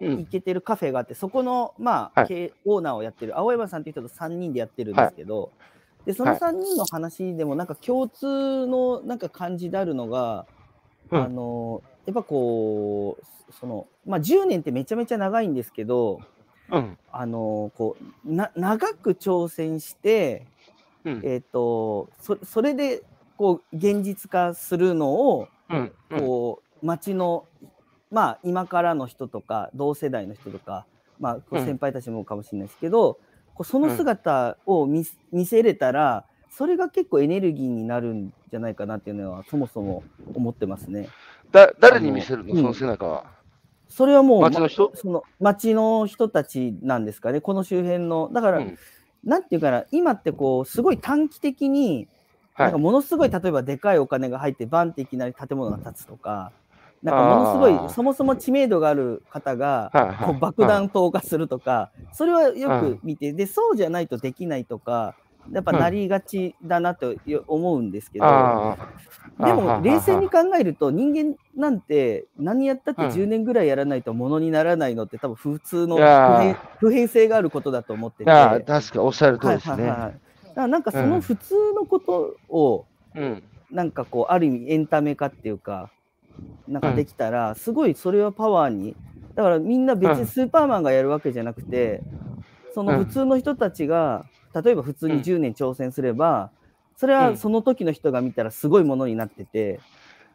[0.00, 0.20] うん。
[0.20, 2.52] イケてるカフェがあって、そこの、まあはい。
[2.64, 5.50] オーナーをやってる青山さんっていう人と3人でやってるんですけど、
[6.08, 6.40] でそのはい。
[6.40, 10.46] 3人の話でもなんか共通のなんか感じであるのが、
[11.10, 11.22] うん。
[11.22, 16.20] あのやっぱこうその、まあ、10年ってめちゃめちゃ長いんですけど
[16.72, 16.98] うん。
[17.12, 20.46] あのこうな長く挑戦して、
[21.04, 21.20] うん。
[21.24, 23.02] えー、とそそれで
[23.36, 25.92] こう現実化するのをうん。
[26.08, 26.20] うん。
[26.20, 27.44] こう町の
[28.10, 30.86] まあ今からの人とか同世代の人とか、
[31.20, 33.18] まあ、先輩たちもかもしれないですけど、
[33.58, 41.08] こうその姿を見,、見せれたらそれが結構エネルギーになるんじゃないかなっていうのはそもそも思ってますね。
[41.50, 43.24] だ誰に見せるの、あのその背中は？
[43.88, 44.90] それはもう町の人？
[44.90, 47.40] まその町の人たちなんですかね。
[47.40, 48.30] この周辺の。
[48.32, 48.78] だから、うん。
[49.24, 52.06] なんていうかな今ってこうすごい短期的に
[52.54, 52.66] はい。
[52.66, 56.52] なんかものすごい例えばでかいお金が入ってバンっていきなり建物が建つとか、
[57.02, 59.90] なんかものすごいそもそも知名度がある方が
[60.24, 65.14] こう爆弾投下するとか、それはよく見て、でそうじゃないとできないとか、
[65.52, 68.26] やっぱなりがちだなとよ思うんですけど、
[69.38, 73.10] でも冷静にあ考えると人間なんて何やったってうん。
[73.10, 78.24] 10年ぐらいやらないとものにならないのって多分普通のい普遍性があることだと思ってて。
[78.24, 79.82] 確かおっしゃる通りですね。
[79.84, 80.20] はいはいはい、だか
[80.56, 81.10] らなんかそうん。
[81.10, 83.42] の普通のことを、うん。
[83.70, 85.90] なんかこうある意味エンタメ化っていうか
[86.66, 88.96] なんかできたら、すごいそれはパワーに
[89.34, 90.20] だからみんな別うん。
[90.22, 92.04] にスーパーマンがやるわけじゃなくて、
[92.70, 96.52] その普通の人たちが例えば普通に10年挑戦すれば、
[96.96, 99.80] それはその時の人が見たらすごいものになってて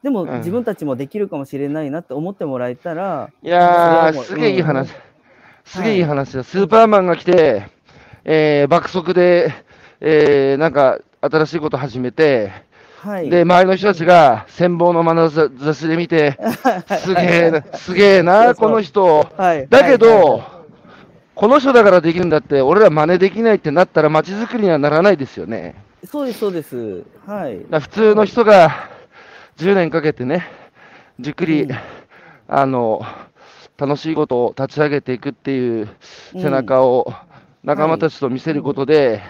[0.04, 0.38] でもうん。
[0.38, 4.90] 自分たちもできるかもしれないなって思ってもらえたら、いやー、すげえいい話。
[4.90, 4.96] うん。
[5.66, 6.44] すげえいい話だ。
[6.44, 7.68] スーパーマンが来て、
[8.26, 9.54] えー爆速で、
[10.02, 12.52] えーなんか新しいこと始めて、
[13.04, 16.40] はい、で、周りの人たちが羨望の眼差しで見て、
[17.02, 19.28] すげえな、すげえな、この人。
[19.36, 20.42] はい、だけど、
[21.36, 25.76] この人だからできるんだって、俺ら真似できないってなったら、街づくりにはならないですよね。
[26.10, 27.04] そうですそうです。
[27.28, 27.60] はい。
[27.82, 28.88] 普通の人が
[29.58, 30.48] 10年かけてね、
[31.20, 31.76] じっくり、うん。
[32.48, 33.02] あの、
[33.78, 35.90] 楽しいことを立ち上げていくっていう
[36.32, 37.12] 背中を
[37.66, 39.22] 仲間たちと見せることで、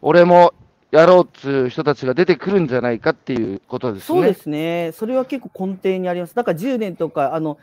[0.00, 0.54] 俺も
[0.92, 4.06] やろうっていう人たちが出てくるんじゃないかっていうことですね。
[4.06, 6.34] そうですね、それは結構根底にあります。
[6.34, 7.58] だから10年とか、あの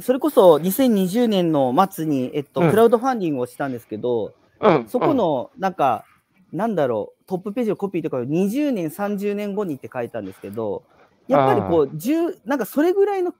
[0.00, 6.06] それこそ2020年の末に、えっとうんクラウドファンディングをしたんですけど、うん、そこのなんか、
[6.52, 10.82] なんだろう、トップページのコピーとかを20年、30年後にって書いたんですけど、
[11.28, 13.34] やっぱりこう、10なんかそれぐらいの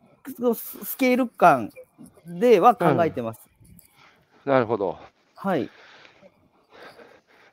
[0.55, 1.70] ススケール感
[2.26, 3.41] では考えてます。
[3.45, 3.51] うん
[4.45, 4.99] なるほど。
[5.36, 5.70] はい。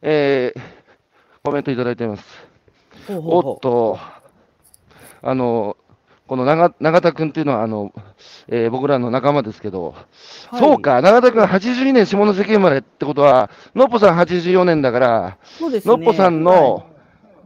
[0.01, 0.61] えー
[1.47, 2.25] コメントいただいてます。
[3.07, 3.99] ほうほうほうおっと、
[5.21, 5.77] あの、
[6.27, 7.93] この永永田君っていうのは、あの、
[8.49, 9.95] えー僕らの仲間ですけど、
[10.51, 15.95] はいそうか、永田君82年下関生まれってことは、のっぽさん84年だから、そうですね。
[15.95, 16.85] のっぽさんの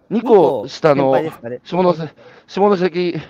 [0.10, 1.14] 2個下の
[1.64, 2.08] 下関、
[2.48, 3.22] 下関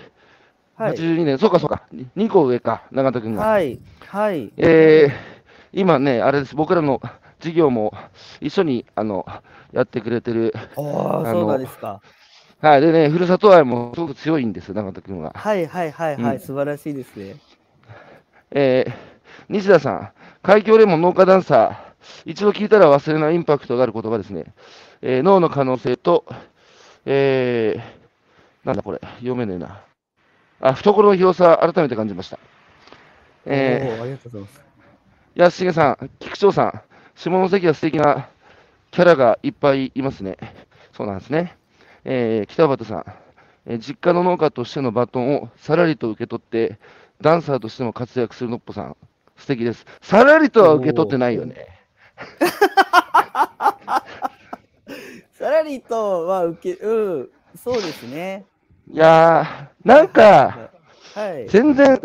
[0.76, 0.96] はい。
[0.96, 1.82] 82年、そうかそうか、
[2.16, 3.42] 2個上か、永田君が。
[3.44, 3.78] はい。
[4.06, 4.50] はい。
[4.56, 5.32] えー
[5.74, 7.00] 今ね、あれです、僕らの
[7.42, 7.92] 事業も
[8.40, 9.26] 一緒にあの
[9.72, 12.00] やってくれてる、あそうなんですか。
[12.60, 15.32] はい、でね、ふるさと愛もすごく強いんですよ、永田君は。
[15.34, 16.36] はいはいはいはい。
[16.36, 17.36] うん素晴らしいですね。
[18.52, 19.12] えー
[19.48, 20.12] 西田さん、
[20.42, 24.54] 海峡レモン農家ダンサー、一度聞いたら忘れないインパクトがある言葉ですね。
[25.02, 26.24] えー脳の可能性と、
[27.04, 29.80] えーなんだこれ、読めねえな。
[30.60, 32.38] あ、懐の広さ、改めて感じました。
[33.44, 34.62] えーありがとうございます。
[35.34, 36.82] 安重さん、菊池さん、
[37.14, 38.28] 下関は素敵な
[38.90, 40.36] キャラがいっぱいいますね。
[40.92, 41.56] そうなんですね。
[42.04, 43.04] えー北畑さん、
[43.66, 46.78] えー実家の農家としてのバトンをさらりと受け取って、
[47.20, 48.96] ダンサーとしても活躍するのっぽさん、
[49.36, 49.86] 素敵です。
[50.00, 51.68] さらりとは受け取ってないよね。
[55.32, 58.44] さらりとは受け、うん、そうですね。
[58.90, 60.70] いやー、なんか、
[61.14, 61.48] はい。
[61.48, 62.00] 全然、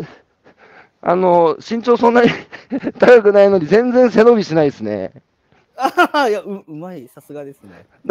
[1.00, 2.30] あの、身長そんなに
[2.98, 5.12] 高くないのに、全然背伸びしないですね。
[5.76, 7.86] ああ、いや、う、うまい、さすがですね。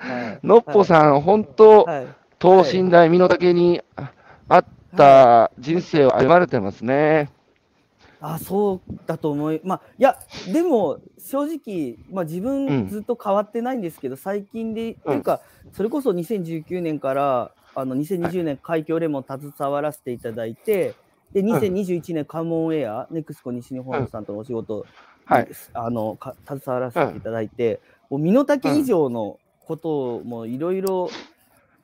[0.00, 2.16] はいのっぽさん、本当、はい。
[2.38, 4.12] 等身大、身の丈にあ
[4.48, 4.64] 合っ
[4.96, 7.30] た人生を歩まれてますね。
[8.20, 10.16] あ、そうだと思い、まあ、いや、
[10.46, 20.96] でも、正直、まあ、自うん分ずっと変わってないんですけど、最近で、というか、それこそ2019年から、あの、2020年海峡レモン携わらせていただいて、
[21.34, 24.86] で、2021年カモンエア、ネクスコ西日本さんとのお仕事、
[25.26, 25.48] はい。
[25.72, 31.10] あのか携わらせていただいて、もう身の丈以上のことをもういろいろ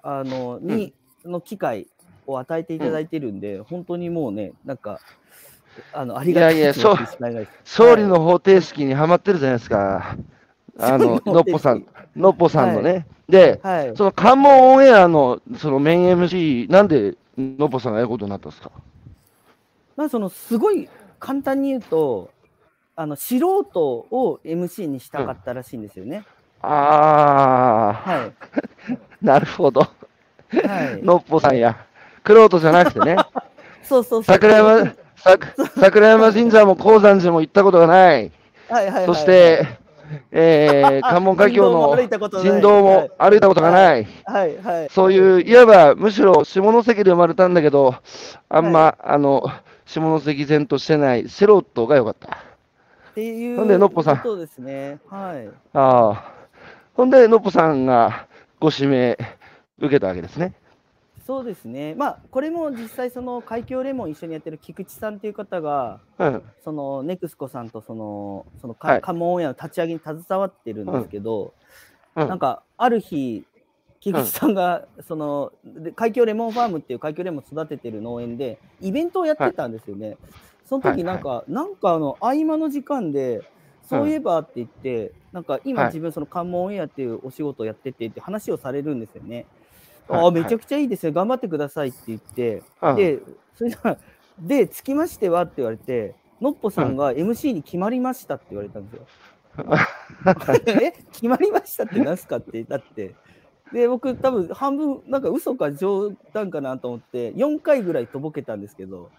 [0.03, 0.95] あのに、
[1.25, 1.89] の機会
[2.27, 5.01] を与えていただいてるんで、本当にもうねなんか
[5.93, 7.81] あのありがたいいやいや気持ちでしかないです。
[7.81, 10.17] 勝利の方程式にはまってるじゃないですか。
[10.79, 11.85] あの、のっぽさん、
[12.15, 13.07] のっぽさんのね。
[13.29, 13.97] で、はい。
[13.97, 18.71] その関門オンエアのそのメイン MC、なんでのっぽさんがやることになったんですか？
[20.01, 20.89] まあそのすごい
[21.19, 22.31] 簡単に言うと
[22.97, 26.25] あの素人を MC にしたかったらしいんですよね。
[26.63, 28.33] あは
[28.89, 29.81] いー、 なるほど。
[29.83, 29.89] は
[30.99, 31.03] い。
[31.03, 31.77] のっぽさんや。
[32.25, 33.17] クロートじゃなくてね。
[33.85, 34.37] そうそうそう。
[34.37, 34.87] 桜山、
[35.17, 35.39] さ
[35.79, 38.33] 桜山神社も高山寺も行ったことがない。
[38.71, 39.67] はいはいはいはいそして、
[40.33, 41.95] えー、 関門海峡の
[42.41, 44.07] 人道も歩いたことがない。
[44.25, 44.89] はいはい。
[44.91, 47.97] そういう、いわば、むしろ下関で生まれたんだけど、
[48.49, 49.45] あんま、あの、
[49.91, 52.29] 下関前としてない素人が良かった。
[53.11, 55.01] っていうほんでのっぽさんことですね。
[55.09, 55.49] はい。
[55.73, 56.35] ああ。
[56.95, 58.29] ほんで、のっぽさんが
[58.61, 59.19] ご指名
[59.79, 60.55] 受けたわけですね。
[61.27, 61.97] そうですね。
[61.97, 66.43] まあこれも実際その海峡レモン一緒にやってる菊池さんっていう方がうん。
[66.63, 71.53] そのネクスコさんとそのそのはいかカモンオンエアの立ち上げに携わってるんですけど、
[72.15, 73.45] うんなんかある日
[74.01, 80.17] 菊池さんがそので海峡レモンファームっていう海峡レモン育ててる農園でイベントをやってたんですよね。
[80.65, 83.43] そのはい時なんか、なんかあの合間の時間で
[83.83, 85.91] そういえばって言って、なんか今はい。
[85.91, 89.47] 自分その関門オンエアっていうお仕事をやっててって話をされるんですよね。
[90.09, 90.21] はい。
[90.23, 92.97] ああめちゃくちゃいいですね頑張ってくださいって言って、うん。
[92.97, 93.19] で
[93.57, 93.99] それじゃ
[94.39, 99.07] でつきましてはって言われてのっぽさんが MC に決まりましたって言われたんですよ。
[100.67, 100.93] え？
[101.13, 103.15] 決まりましたって何すかってだって
[103.73, 109.11] で僕多分半分なんか嘘か冗談かなと思って4回ぐらいとぼけたんですけど、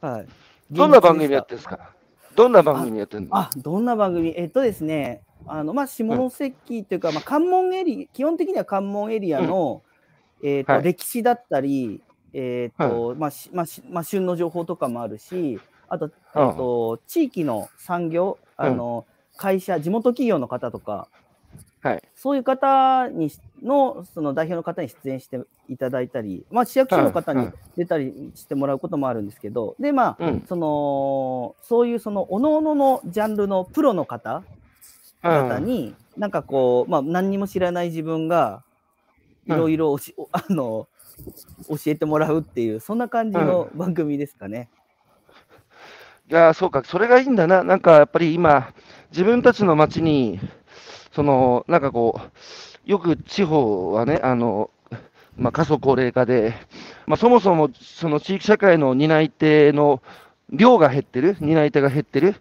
[0.00, 0.26] はい、
[0.70, 1.90] どんな番組やっ現てるんですか？
[2.34, 3.28] どんな番組やってるの？
[3.32, 4.32] あどんな番組？
[4.36, 9.82] えっとですねあのまあ下関っていうか、まあ、関門エリ基本的には関門エリアの、
[10.42, 10.82] えーとはい。
[10.82, 12.00] 歴史だったり、
[12.32, 21.08] えーとまあしまあしまあ、旬の情報とかもあるしあと,、えーと地域の産業あの、会社地元企業の方とか
[21.80, 22.02] はい。
[22.14, 23.30] そういう方に
[23.62, 30.44] のその代表の方に出演していただいたり、まあ、市役所の方にうん出たりしてもらうこともあるんですけど、でまあ、うん。
[30.46, 34.42] そのそういうその各々のジャンルのプロの方
[35.22, 38.62] 方に、なんかこう、まあ、何にも知らない自分が
[39.46, 40.88] いろいろ 教
[41.86, 44.68] えてもらうっていうそんな感じの番組ですかね。
[46.30, 47.64] いやーそうか、それがいいんだな。
[47.64, 48.72] なんかやっぱり今、
[49.10, 50.38] 自分たちの街に、
[51.12, 52.20] その、なんかこ
[52.86, 54.70] う、よく地方はね、あの、
[55.36, 56.54] まあ、過疎高齢化で、
[57.06, 60.02] まあ、そもそもその地域社会の担い手の
[60.50, 62.34] 量が減ってる、担い手が減ってる。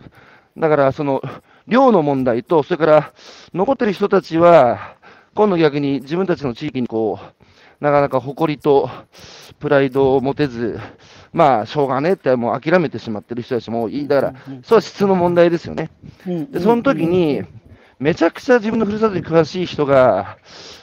[0.58, 1.22] だから、その、
[1.68, 3.14] 量の問題と、それから、
[3.54, 4.96] 残ってる人たちは、
[5.36, 8.90] 今度逆に自分たちの地域にこう、なかなか誇りと
[9.60, 10.80] プライドを持てず、
[11.32, 15.90] まあ、しょうがねえってもう諦めてしまってる人たちもいい、だから、それは質の問題ですよね。
[16.52, 17.44] で、その時に、
[18.00, 20.38] めちゃくちゃ自分のふるさとに詳しい人が、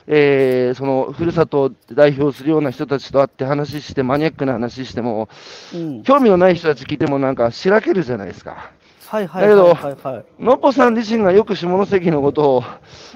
[0.06, 5.30] えー、そのふるさとを代表するような人たちと会って話して、マニアックな話しても、
[5.74, 8.70] うん、興味のない人たち聞いてもなんかしらけるじゃないですか。
[9.06, 12.64] はいはいはいはいはい、のっぽさん自身がよく下関のことを、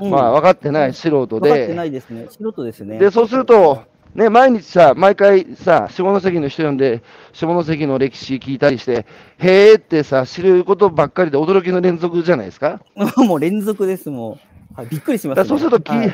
[0.01, 2.99] うん、まあ分かってない素人で、分かってないですね、素人ですね。
[2.99, 3.83] で、そうすると、
[4.15, 7.03] ね、毎日さ、毎回さ、下関の人呼んで、
[7.33, 9.07] 下関の歴史聞いたりして、
[9.39, 12.81] へーってさ、知ることばっかりで驚きの連続じゃないですか？
[13.17, 14.39] もう連続です、も
[14.75, 14.75] う。
[14.75, 16.13] はい、びっくりします、ね、そうすると、はい、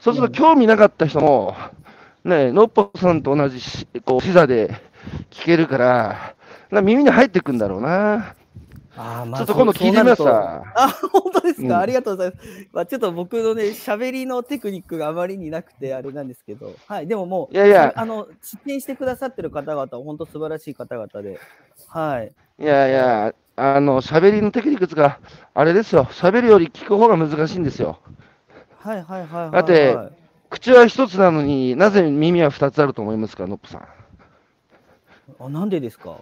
[0.00, 1.54] そうすると興味なかった人も、
[2.24, 3.60] ね、のっぽさんと同じ
[4.04, 4.72] こう視座で
[5.30, 6.34] 聞けるから、
[6.82, 8.34] 耳に入ってくんだろうな。
[8.96, 10.62] あまあ、ちょっと今度聞いてみますか。
[10.76, 12.68] あ、本当ですか、うん、ありがとうございます。
[12.72, 21.40] まあ、ちょっと僕のね、喋りのテクニックがあまりになくて、あれなんですけど、はい、でももう、いやいや、あの、出演してくださってる方々、本当素晴らしい方々で、
[21.88, 22.32] はい。
[22.60, 25.18] いやいや、あの、喋りのテクニックが、
[25.54, 27.98] あれですよ、喋るより聞く方が難しいんですよ。
[28.78, 29.96] はいはいはいはい、はい、だって、
[30.50, 33.88] 口は一つなのになぜ耳は二つあると思いますか、ノップさん。
[35.40, 36.18] あ、なんでですか？